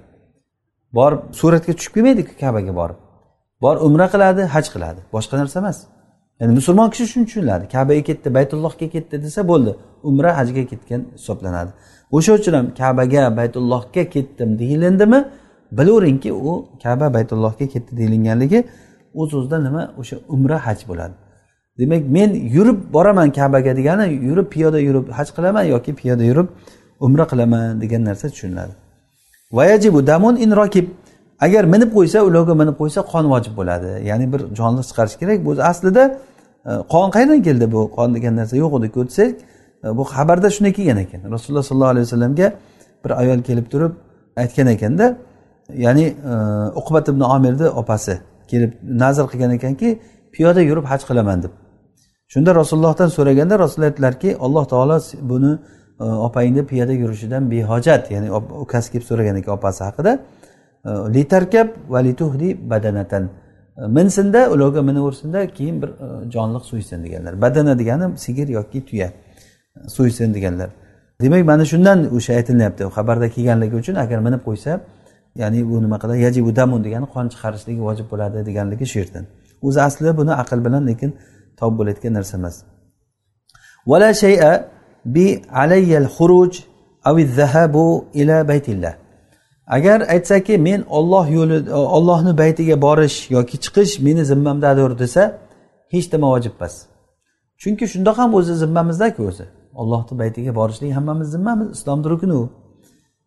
[0.97, 2.97] Borib suratga tushib kelmaydiku kabaga borib.
[3.63, 4.99] Bor umra qiladi haj qiladi.
[5.13, 5.77] Boshqa narsa emas.
[6.39, 9.71] Ya'ni musulmon kishi shuni tushuniladi kabaga ketdi baytullohga ketdi desa bo'ldi.
[10.03, 11.71] Umra hajga ketgan hisoblanadi.
[12.11, 15.19] O'sha uchun ham kabaga baytullohga ketdim deyilindimi?
[15.77, 18.59] Bilaveringki u kaba baytullohga ketdi deyilganligi
[19.13, 19.83] o'z o'zidan nima?
[19.97, 21.15] O'sha umra haj bo'ladi.
[21.79, 26.47] Demak men yurib boraman kabaga degani yurib piyoda yurib haj qilaman yoki piyoda yurib
[26.99, 28.73] umra qilaman degan narsa tushuniladi.
[29.51, 30.87] Vayajibu damun in rokib.
[31.39, 33.89] Agar minib qo'ysa ulovga minib qo'ysa qon vojib bo'ladi.
[34.09, 35.45] Ya'ni bir jonni chiqarish kerak.
[35.45, 36.03] Bu aslida
[36.69, 37.81] e, qon qayerdan keldi bu?
[37.97, 38.87] Qon degan narsa yo'q edi.
[39.09, 39.31] Desak
[39.85, 41.21] e, bu xabarda shunday kelgan ekan.
[41.35, 42.47] Rasululloh sollallohu alayhi vasallamga
[43.03, 43.93] bir ayol kelib turib
[44.41, 45.05] aytgan ekanda
[45.85, 46.33] ya'ni e,
[46.81, 48.13] uqbat ibn omirni opasi
[48.51, 48.71] kelib
[49.03, 49.89] nazr qilgan ekanki
[50.33, 51.53] piyoda yurib haj qilaman deb.
[52.33, 54.97] Shunda rasulullohdan so'raganda rasululloh aytdilarki alloh taolo
[55.31, 55.51] buni
[56.27, 58.27] opangni piyoda yurishidan behojat ya'ni
[58.63, 60.11] ukasi kelib so'ragan ekan opasi haqida.
[60.85, 63.29] Litarkab va lituhdi badanatan
[63.87, 65.89] minsinda ularga minaversinda keyin bir
[66.33, 69.09] jonliq so'ysin deganlar badana degani sigir yoki tuya
[69.87, 70.69] so'ysin deganlar
[71.21, 74.71] demak mana shundan o'sha aytilyapti xabarda kelganligi uchun agar minib qo'ysa
[75.41, 79.25] ya'ni bu nima qiladi yajibu damun degani qon chiqarishligi vojib bo'ladi deganligi shu yerdan
[79.67, 81.09] o'zi aslida buni aql bilan lekin
[81.59, 82.55] topib bo'layotgan narsa emas
[83.91, 84.51] vala shay'a
[85.15, 85.25] bi
[85.63, 86.53] alayyal xuruj
[87.09, 87.85] avi zahabu
[88.21, 88.93] ila baytillah
[89.67, 95.23] agar aytsaki men olloh yo'li ollohni baytiga borish yoki chiqish meni zimmamdadir desa
[95.93, 96.75] hech nima vojib emas.
[97.61, 99.45] Chunki shundoq ham o'zi zimmamizdaku o'zi.
[99.81, 102.49] Ollohni baytiga borishlik hammamiz zimmamiz islomni rukni u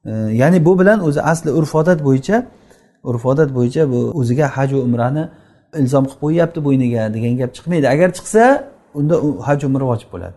[0.04, 0.10] e,
[0.40, 2.36] ya'ni bu bilan o'zi asli urf odat bo'yicha
[3.10, 5.24] urf odat bo'yicha bu o'ziga haj va umrani
[5.80, 7.86] ilzom qilib qo'yyapti bo'yniga degan gap chiqmaydi.
[7.94, 8.42] Agar chiqsa
[8.98, 10.36] unda u haj umra vojib bo'ladi.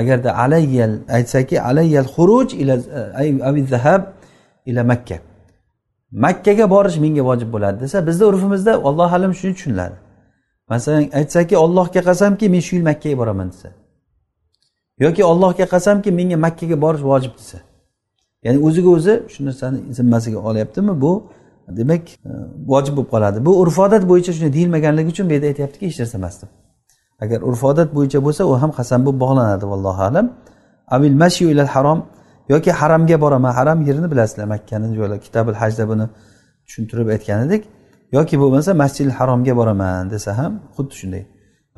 [0.00, 2.74] Agarda alayyal aytsaki alayyal xuruj ila
[3.74, 4.02] zahab
[4.66, 5.18] ila makka.
[6.12, 9.96] Makkaga borish menga vojib bo'ladi desa bizni urfimizda allohu alam shuni tushuniladi.
[10.68, 13.68] Masalan aytsaki ollohga qasamki men shu yil makkaga boraman desa.
[15.04, 17.58] Yoki ollohga qasamki menga makkaga borish vojib desa.
[18.44, 21.00] Ya'ni o'ziga o'zi shu narsani zimmasiga olyaptimi?
[21.00, 21.12] Bu
[21.68, 22.30] demak e,
[22.72, 23.38] vojib bo'lib qoladi.
[23.46, 26.50] Bu urf odat bo'yicha shunday deyilmaganligi uchun bu yerda aytyaptiki hech narsa emas deb
[27.24, 30.26] agar urf odat bo'yicha bo'lsa u ham qasam bo'lib bog'lanadi vallohu alam.
[30.94, 32.00] Avil mashu ilal harom.
[32.52, 36.06] Yoki haramga boraman haram yerini bilasizlar makkani joylar kitabil hajda buni
[36.66, 37.62] tushuntirib aytgan edik
[38.16, 41.24] yoki bo'lmasa masjidil haromga boraman desa ham xuddi shunday.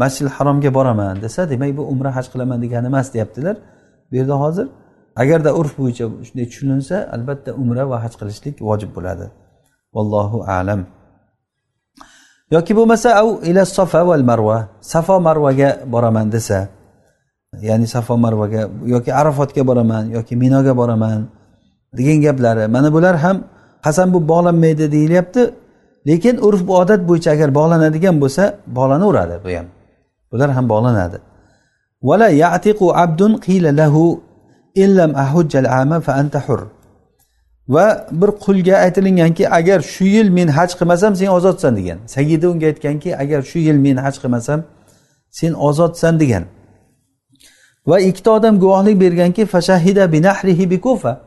[0.03, 3.57] Masjidil haromga boraman desa demak bu umra haj qilaman degani emas deyaptilar.
[4.09, 4.67] Bu yerda hozir
[5.23, 9.27] agarda urf bo'yicha shunday tushunilsa albatta umra va haj qilishlik vojib bo'ladi.
[9.95, 10.81] Vallohu alam.
[12.55, 14.59] Yoki bo'lmasa au ila safa val marva
[14.93, 16.59] safo marvaga boraman desa
[17.63, 21.29] ya'ni safo marvaga yoki arafotga boraman yoki minoga boraman
[21.97, 22.69] degan gaplari.
[22.69, 23.37] Mana bular ham
[23.85, 25.43] qasam bu bog'lanmaydi deyilyapti.
[26.07, 28.45] Lekin urf odat bo'yicha agar bog'lanadigan bo'lsa
[28.77, 29.67] bog'lanaveradi bu ham.
[30.33, 31.19] Bular ham bog'lanadi.
[32.09, 34.21] Vala yatiqu abdun qila lahu
[34.75, 36.61] illam ahujjal ama fa anta hur.
[37.69, 41.99] Va bir qulga aytilinganki agar shu yil men haj qilmasam sen ozodsan degan.
[42.15, 44.61] Sagida unga aytganki agar shu yil men haj qilmasam
[45.39, 46.45] sen ozodsan degan.
[47.87, 51.21] Va ikkita odam guvohlik berganki fashahida binahrihi bikufa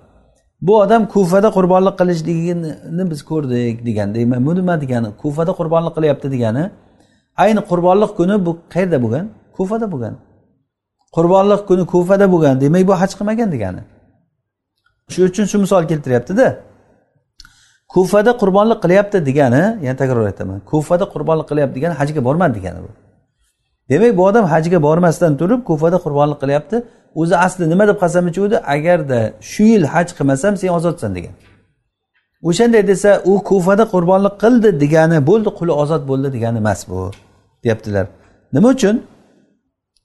[0.61, 5.07] bu odam kufada qurbonlik qilishligini biz ko'rdik deganda bu nima degani?
[5.21, 6.63] Kufada qurbonlik qilyapti degani
[7.43, 9.25] ayni qurbonlik kuni bu qayerda bo'lgan?
[9.57, 10.15] Kufada bo'lgan.
[11.15, 13.81] Qurbonlik kuni kufada bo'lgan demak bu haj qilmagan degani.
[15.13, 16.47] Shu uchun shu misol keltiryaptida.
[17.93, 23.06] Kufada qurbonlik qilyapti degani yana takror aytaman kufada qurbonlik qilyapti degani hajga bormadi degani bu.
[23.89, 26.77] Demak bu odam hajga bormasdan turib kufada qurbonlik qilyapti.
[27.21, 28.55] O'zi asli nima deb qasam ichuvdi?
[28.75, 29.19] Agarda
[29.51, 31.33] shu yil haj qilmasam sen ozodsan degan.
[32.49, 37.11] O'shanday desa u kufada qurbonlik qildi degani bo'ldi quli ozod bo'ldi degani emas bu
[37.63, 38.05] deyaptilar.
[38.53, 38.95] Nima uchun?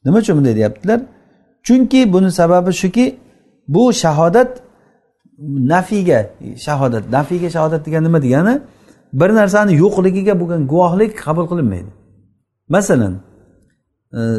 [0.05, 1.01] Nima uchun bunday deyaptilar?
[1.66, 3.07] Chunki buni sababi shuki
[3.74, 4.51] bu shahodat
[5.72, 6.20] nafiyga
[6.66, 8.55] shahodat nafiyga shahodat degani nima degani?
[9.20, 11.91] Bir narsani yo'qligiga bo'lgan guvohlik qabul qilinmaydi.
[12.68, 13.14] Masalan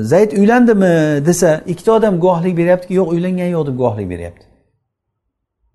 [0.02, 4.46] zayd uylandimi desa ikkita odam guvohlik beryaptiki yo'q uylangan yo'q deb guvohlik beryapti.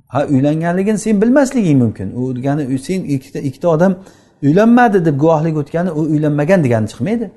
[0.09, 2.13] Ha uylanganligini sen bilmasliging mumkin.
[2.17, 3.97] U degani sen ikkita ikkita odam
[4.43, 7.31] uylanmadi deb guvohlik o'tgani u uylanmagan degani chiqmaydi.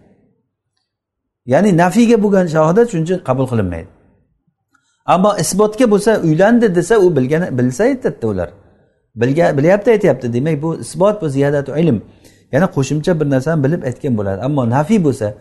[1.46, 3.88] Ya'ni nafiyga bo'lgan shahodat shuning uchun qabul qilinmaydi.
[5.06, 8.50] Ammo isbotga bo'lsa uylandi desa u bilgani bilsa aytadida ular.
[9.58, 10.34] Bilyapti aytyapti.
[10.34, 12.02] Demak bu isbot bu ziyadatu ilm.
[12.52, 14.42] Ya'ni qo'shimcha bir narsani bilib aytgan bo'ladi.
[14.42, 15.34] Ammo nafiy bo'lsa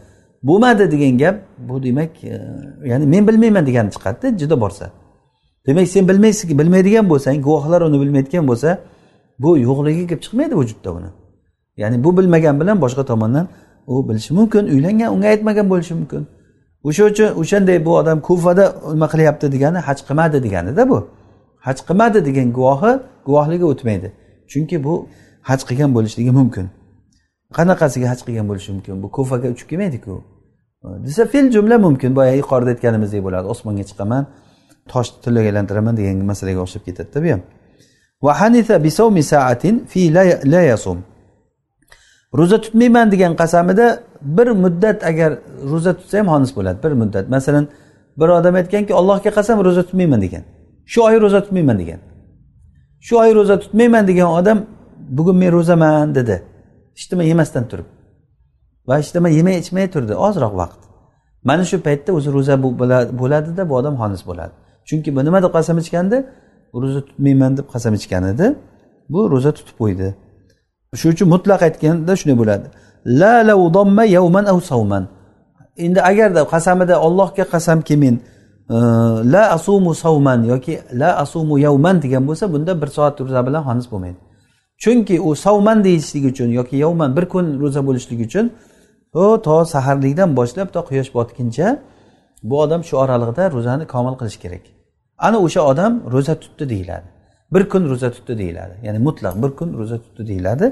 [0.43, 2.41] bo'lmadi degan gap bu demak e,
[2.85, 4.91] ya'ni men bilmayman degani chiqadida juda borsa.
[5.67, 8.79] Demak sen bilmaysan bilmaydigan bo'lsang guvohlar uni bilmaydigan bo'lsa
[9.39, 11.11] bu yo'qligi kelib chiqmaydi vujudda uni.
[11.77, 13.49] Ya'ni bu bilmagan bilan boshqa tomondan
[13.87, 16.27] u bilishi mumkin uylangan unga aytmagan bo'lishi mumkin.
[16.85, 20.99] O'sha uchun o'shanday bu odam kufada nima qilyapti degani haj qilmadi deganida bu.
[21.67, 22.93] Haj qilmadi degan guvohi
[23.27, 24.09] guvohligi o'tmaydi.
[24.51, 24.95] Chunki bu
[25.49, 26.67] haj qilgan bo'lishligi mumkin.
[27.57, 29.03] Qanaqasiga haj qilgan bo'lishi mumkin?
[29.03, 30.15] Bu kufaga uchib kelmaydiku.
[31.07, 32.17] Desa fe'l jumla mumkin.
[32.17, 33.47] Boya yuqorida aytganimizdek bo'ladi.
[33.55, 34.23] Osmonga chiqaman
[34.93, 37.43] toshni tillaga aylantiraman degan masalaga o'xshab ketadida bu ham.
[38.25, 40.01] Va hanitha bisawmi saatin fi
[40.53, 40.99] la yasum.
[42.39, 43.87] Ro'za tutmayman degan qasamida
[44.23, 45.31] bir muddat agar
[45.73, 46.79] ro'za tutsa ham xonis bo'ladi.
[46.85, 47.25] Bir muddat.
[47.37, 47.65] Masalan
[48.21, 50.43] bir odam aytganki allohga qasam ro'za tutmayman degan.
[50.93, 52.01] Shu oy ro'za tutmayman degan.
[53.07, 54.59] Shu oy ro'za tutmayman degan odam
[55.17, 56.37] bugun men ro'zaman dedi.
[56.97, 57.89] Hech nima yemasdan turib.
[58.91, 60.15] Va hech yemay ichmay turdi.
[60.27, 60.81] Ozroq vaqt.
[61.49, 62.55] Mana shu paytda o'zi ro'za
[63.21, 64.53] bo'ladida bu odam xonis bo'ladi.
[64.89, 66.17] Chunki bu nima deb qasam ichgandi?
[66.83, 68.47] Ro'za tutmayman deb qasam ichgan edi.
[69.13, 70.09] Bu ro'za tutib qo'ydi.
[71.01, 72.67] Shuning uchun mutlaq aytganda shunday bo'ladi.
[73.21, 73.35] La
[73.77, 75.05] domma yavman av savman
[75.87, 78.15] endi agarda qasamida ollohga qasamki men
[79.33, 83.87] la asumu savman yoki la asumu yavman degan bo'lsa bunda bir soat ro'za bilan xonis
[83.93, 84.19] bo'lmaydi.
[84.83, 88.47] Chunki u savman deyishligi uchun yoki yovman bir kun ro'za bo'lishligi uchun
[89.15, 91.69] u to saharlikdan boshlab to quyosh botguncha
[92.43, 94.65] bu odam shu oralig'da ro'zani komil qilish kerak.
[95.19, 97.09] Ana o'sha odam ro'za tutdi deyiladi.
[97.53, 98.75] Bir kun ro'za tutdi deyiladi.
[98.87, 100.67] Ya'ni mutlaq bir kun ro'za tutdi deyiladi.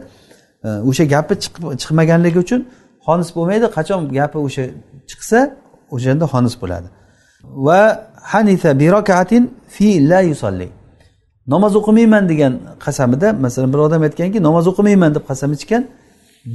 [0.88, 1.34] O'sha gapi
[1.82, 2.60] chiqmaganligi uchun
[3.06, 3.66] xonis bo'lmaydi.
[3.76, 4.64] Qachon gapi o'sha
[5.10, 5.38] chiqsa
[5.94, 6.88] o'shanda xonis bo'ladi.
[7.66, 7.80] Va
[8.32, 9.42] hanisa birokaatin
[9.74, 10.68] fi la yusolli
[11.48, 12.52] namoz o'qimayman degan
[12.84, 15.82] qasamida masalan bir odam aytganki namoz o'qimayman deb qasam ichgan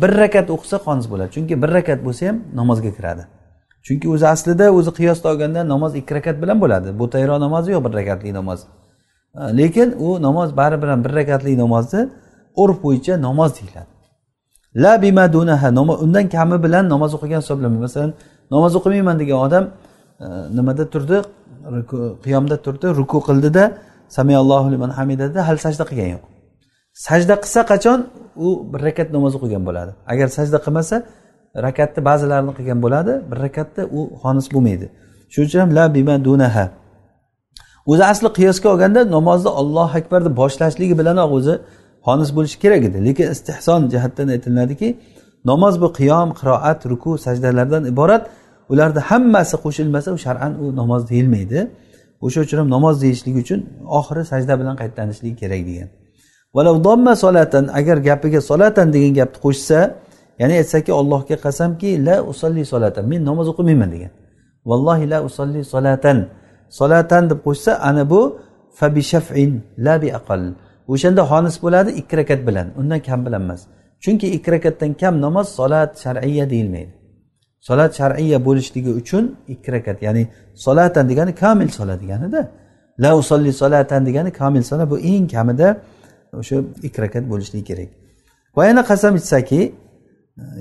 [0.02, 1.30] bir rakat o'qisa xonis bo'ladi.
[1.36, 3.24] Chunki bir rakat bo'lsa ham namozga kiradi.
[3.86, 6.90] Chunki o'zi aslida o'zi qiyosda olganda namoz ikki rakat bilan bo'ladi.
[7.00, 8.60] Bu tayyor namozi yo'q bir rakatli namoz.
[9.60, 12.02] Lekin u namoz baribir ham bir rakatli namozni
[12.56, 13.92] urf bo'yicha namoz deyiladi.
[14.76, 15.70] La bima dunaha
[16.06, 17.82] undan kami bilan namoz o'qigan hisoblanmaydi.
[17.88, 18.14] Masalan
[18.52, 19.64] namoz o'qimayman degan odam
[20.20, 20.26] e,
[20.58, 21.18] nimada turdi?
[22.26, 23.64] Qiyomda turdi ruku qildida
[24.18, 26.33] samiyallohu liman hamidada hali sajda qilgani yo'q.
[26.94, 28.00] Sajda qilsa qachon?
[28.36, 29.92] U bir rakat namoz o'qigan bo'ladi.
[30.12, 30.96] Agar sajda qilmasa
[31.66, 34.88] rakatni ba'zilarini qilgan bo'ladi bir rakatda u xonis bo'lmaydi.
[35.34, 36.66] Shuning uchun ham la bima dunaha.
[37.92, 41.54] O'zi asli qiyosga olganda namozni ollohu akbar deb boshlashligi bilanoq o'zi
[42.06, 42.98] xonis bo'lishi kerak edi.
[43.08, 44.90] Lekin istehson jihatdan aytiladiki
[45.52, 48.24] namoz bu qiyom qiroat ruku sajdalardan iborat.
[48.72, 51.60] Ularni hammasi qo'shilmasa u shar'an u namoz deyilmaydi.
[52.26, 53.60] O'sha uchun ham namoz deyishlik uchun
[54.00, 55.90] oxiri sajda bilan qaytanishligi kerak degan.
[56.56, 59.80] Solatan agar gapiga solatan degan gapni qo'shsa
[60.40, 64.12] ya'ni aytsaki allohga qasamki la usolli solatan men namoz o'qimayman degan.
[64.70, 66.18] Vallohi la usolli solatan.
[66.80, 68.22] Solatan deb qo'shsa ana bu
[68.80, 69.52] fabi shafin
[69.86, 70.42] la bi aqal
[70.94, 72.68] o'shanda xonis bo'ladi ikki rakat bilan.
[72.80, 73.62] Undan kam bilan emas
[74.04, 76.94] chunki ikki rakatdan kam namoz solat shar'iya deyilmaydi.
[77.68, 79.24] Solat shar'iya bo'lishligi uchun
[79.54, 80.24] ikki rakat ya'ni
[80.66, 82.42] solatan degani kamil sola deganida.
[83.04, 85.68] La usolli solatan degani kamil sola bu eng kamida
[86.40, 86.56] o'sha
[86.88, 87.90] ikki rakat bo'lishligi kerak.
[88.58, 89.62] Va yana qasam ichsaki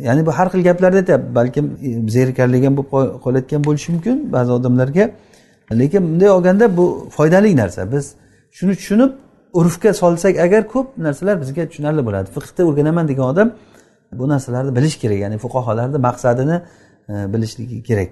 [0.06, 1.66] ya'ni bu har xil gaplarni aytyapti balkim
[2.16, 2.90] zerikarli ham bo'lib
[3.24, 5.04] qolayotgan bo'lishi mumkin ba'zi odamlarga.
[5.80, 7.92] Lekin bunday olganda bu foydali narsa.
[7.92, 8.04] Biz
[8.56, 9.12] shuni tushunib
[9.60, 12.28] urfga solsak agar ko'p narsalar bizga tushunarli bo'ladi.
[12.36, 13.48] Fiqhni o'rganaman degan odam
[14.20, 16.56] bu narsalarni bilish kerak ya'ni fuqarolarni maqsadini
[17.12, 18.10] e, bilishligi kerak.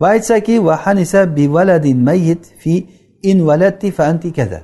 [0.00, 2.74] Va aytsaki va hanisa bi valadin mayyit fi
[3.22, 4.60] in valadti fa anti kaza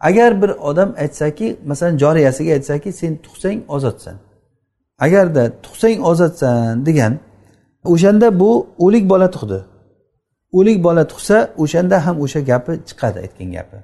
[0.00, 4.16] agar bir odam aytsaki masalan joriyasiga aytsaki sen tug'sang ozodsan.
[4.98, 7.18] Agarda tug'sang ozodsan degan
[7.84, 9.60] o'shanda bu o'lik bola tug'di.
[10.52, 13.76] O'lik bola tug'sa o'shanda ham o'sha gapi chiqadi aytgan gapi.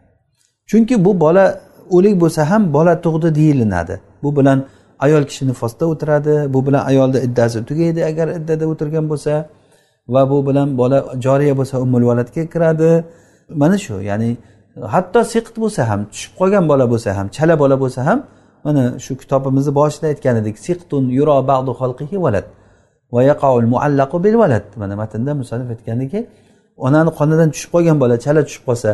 [0.71, 1.61] Chunki bu bola
[1.91, 4.59] o'lik bo'lsa ham bola tug'di deyilinadi bu bilan
[4.99, 9.33] ayol kishi nifosda o'tiradi bu bilan ayolni iddasi tugaydi agar iddada o'tirgan bo'lsa
[10.09, 12.91] va bu bilan bola joriya bo'lsa umul valadga kiradi.
[13.61, 14.31] Mana shu ya'ni
[14.95, 18.19] hatto siqt bo'lsa ham tushib qolgan bola bo'lsa ham chala bola bo'lsa ham
[18.65, 22.47] mana shu kitobimizni boshida aytgan edik siqtun yuro ba'du xalqihi valad
[23.15, 26.21] va yaqaul muallaqu bil valad mana matnda musanif aytgandiki
[26.87, 28.91] onani qonidan tushib qolgan bola chala tushib qolsa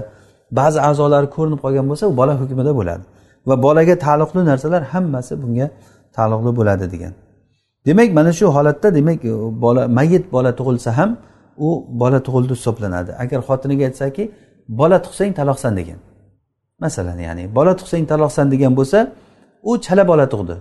[0.59, 3.05] ba'zi a'zolari ko'rinib qolgan bo'lsa u bola hukmida bo'ladi.
[3.49, 5.67] Va bolaga taalluqli narsalar hammasi bunga
[6.17, 7.13] taalluqli bo'ladi degan.
[7.87, 9.19] Demak mana shu holatda demak
[9.65, 11.11] bola mayit bola tug'ilsa ham
[11.67, 11.69] u
[12.03, 13.11] bola tug'ildi hisoblanadi.
[13.23, 14.25] Agar xotiniga aytsaki
[14.69, 15.99] bola tug'sang taloqsan degan.
[16.79, 18.99] Masalan ya'ni bola tug'sang taloqsan degan bo'lsa
[19.63, 20.57] u chala bola tug'di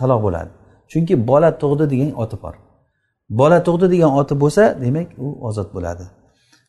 [0.00, 0.50] taloq bo'ladi.
[0.90, 2.54] Chunki bola tug'di degan oti bor.
[3.40, 6.04] Bola tug'di degan oti bo'lsa demak u ozod bo'ladi.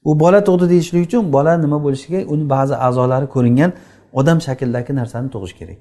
[0.09, 3.71] U bola tug'di deyishlik uchun bola nima bo'lishiga uni ba'zi a'zolari ko'ringan
[4.19, 5.79] odam shaklidagi narsani tug'ish kerak.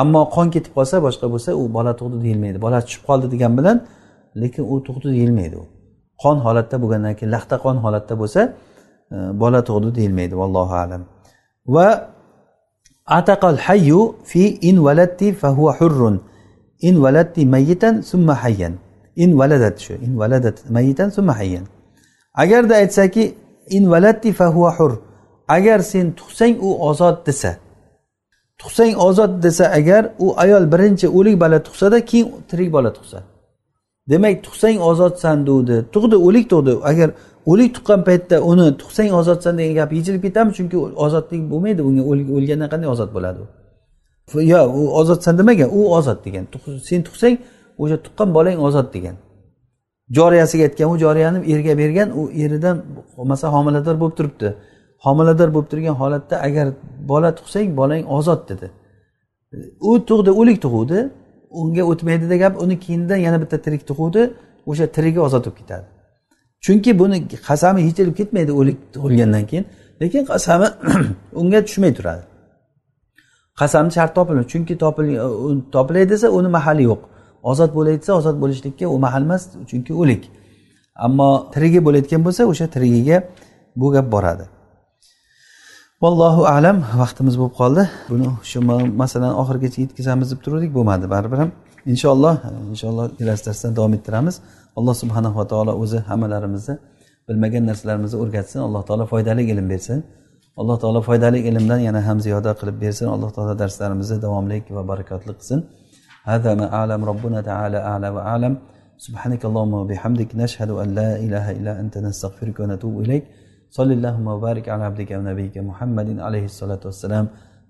[0.00, 2.58] Ammo qon ketib qolsa boshqa bo'lsa u bola tug'di deyilmaydi.
[2.66, 3.76] Bola tushib qoldi degan bilan
[4.42, 5.64] lekin u tug'di deyilmaydi u.
[6.22, 8.40] Qon holatda bo'lgandan keyin laxta qon holatda bo'lsa
[9.42, 11.02] bola tug'di deyilmaydi vallohu alam.
[11.74, 11.88] Va
[13.18, 14.00] ataqal hayyu
[14.30, 16.16] fi in valatti fahuva hurrun.
[16.88, 18.74] In valatti mayitan summa hayyan.
[19.16, 21.64] In valadat shu in valadat mayitan summa hayyan.
[22.42, 23.24] Agarda aytsaki
[23.76, 24.92] in valatti fahuva hur
[25.56, 27.52] agar sen tug'sang u ozod desa
[28.60, 33.18] tug'sang ozod desa agar u ayol birinchi o'lik bola tug'sada keyin tirik bola tug'sa.
[34.10, 36.74] Demak tug'sang ozodsan degdi tug'di o'lik tug'di.
[36.90, 37.08] Agar
[37.50, 40.76] o'lik tuqqan paytda uni tug'sang ozodsan degan gap yechilib ketadimi chunki
[41.06, 42.02] ozodlik bo'lmaydi unga
[42.36, 43.46] o'lgandan qanday ozod bo'ladi u?
[44.52, 46.44] Yo u ozodsan demagan u ozod degan.
[46.88, 47.34] Sen tug'sang
[47.82, 49.16] o'sha tuqqan bolang ozod degan.
[50.16, 52.76] Joriyasiga aytgan u joriyani erga bergan u eridan
[53.30, 54.48] masalan homilador bo'lib turibdi.
[55.04, 56.66] Homilador bo'lib turgan holatda agar
[57.10, 58.66] bola tug'sang bolang ozod dedi.
[59.90, 60.98] U tug'di o'lik tug'uvdi
[61.60, 64.22] unga o'tmaydida gap uni keyinidan yana bitta tirik tug'uvdi
[64.70, 65.86] o'sha tirigi ozod bo'lib ketadi.
[66.64, 67.16] Chunki buni
[67.48, 69.64] qasami yechilib ketmaydi o'lik tug'ilgandan keyin.
[70.00, 70.66] Lekin qasami
[71.40, 72.22] unga tushmay turadi.
[73.60, 74.74] Qasamni shart topilmaydi chunki
[75.74, 77.00] topilay desa uni mahali yo'q.
[77.50, 80.22] Ozod bo'lay desa ozod bo'lishlikka u mahal emas chunki o'lik.
[81.06, 83.16] Ammo tirigi bo'layotgan bo'lsa o'sha tirigiga
[83.80, 84.44] bu gap boradi.
[86.02, 87.82] Vallohu alam vaqtimiz bo'lib qoldi.
[88.10, 88.58] Buni shu
[89.02, 91.50] masalani oxirigacha yetkazamiz deb turuvdik bo'lmadi baribir ham.
[91.92, 92.34] Inshaalloh
[92.72, 94.34] inshaalloh kelasi darsda davom ettiramiz.
[94.77, 96.75] alloh subhanava taolo o'zi hammalarimizni
[97.27, 99.99] bilmagan narsalarimizni o'rgatsin alloh taolo foydali ilm bersin
[100.61, 105.33] alloh taolo foydali ilmdan yana ham ziyoda qilib bersin alloh taolo darslarimizni davomli va barakotli
[105.39, 105.61] qilsin
[106.33, 108.53] هذا ما أعلم ربنا تعالى أعلى وأعلم
[109.05, 113.23] سبحانك اللهم وبحمدك نشهد أن لا إله إلا أنت نستغفرك ونتوب إليك
[113.77, 117.25] صل اللهم وبارك على عبدك ونبيك محمد عليه الصلاة والسلام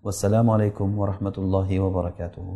[0.05, 2.47] والسلام عليكم ورحمة الله وبركاته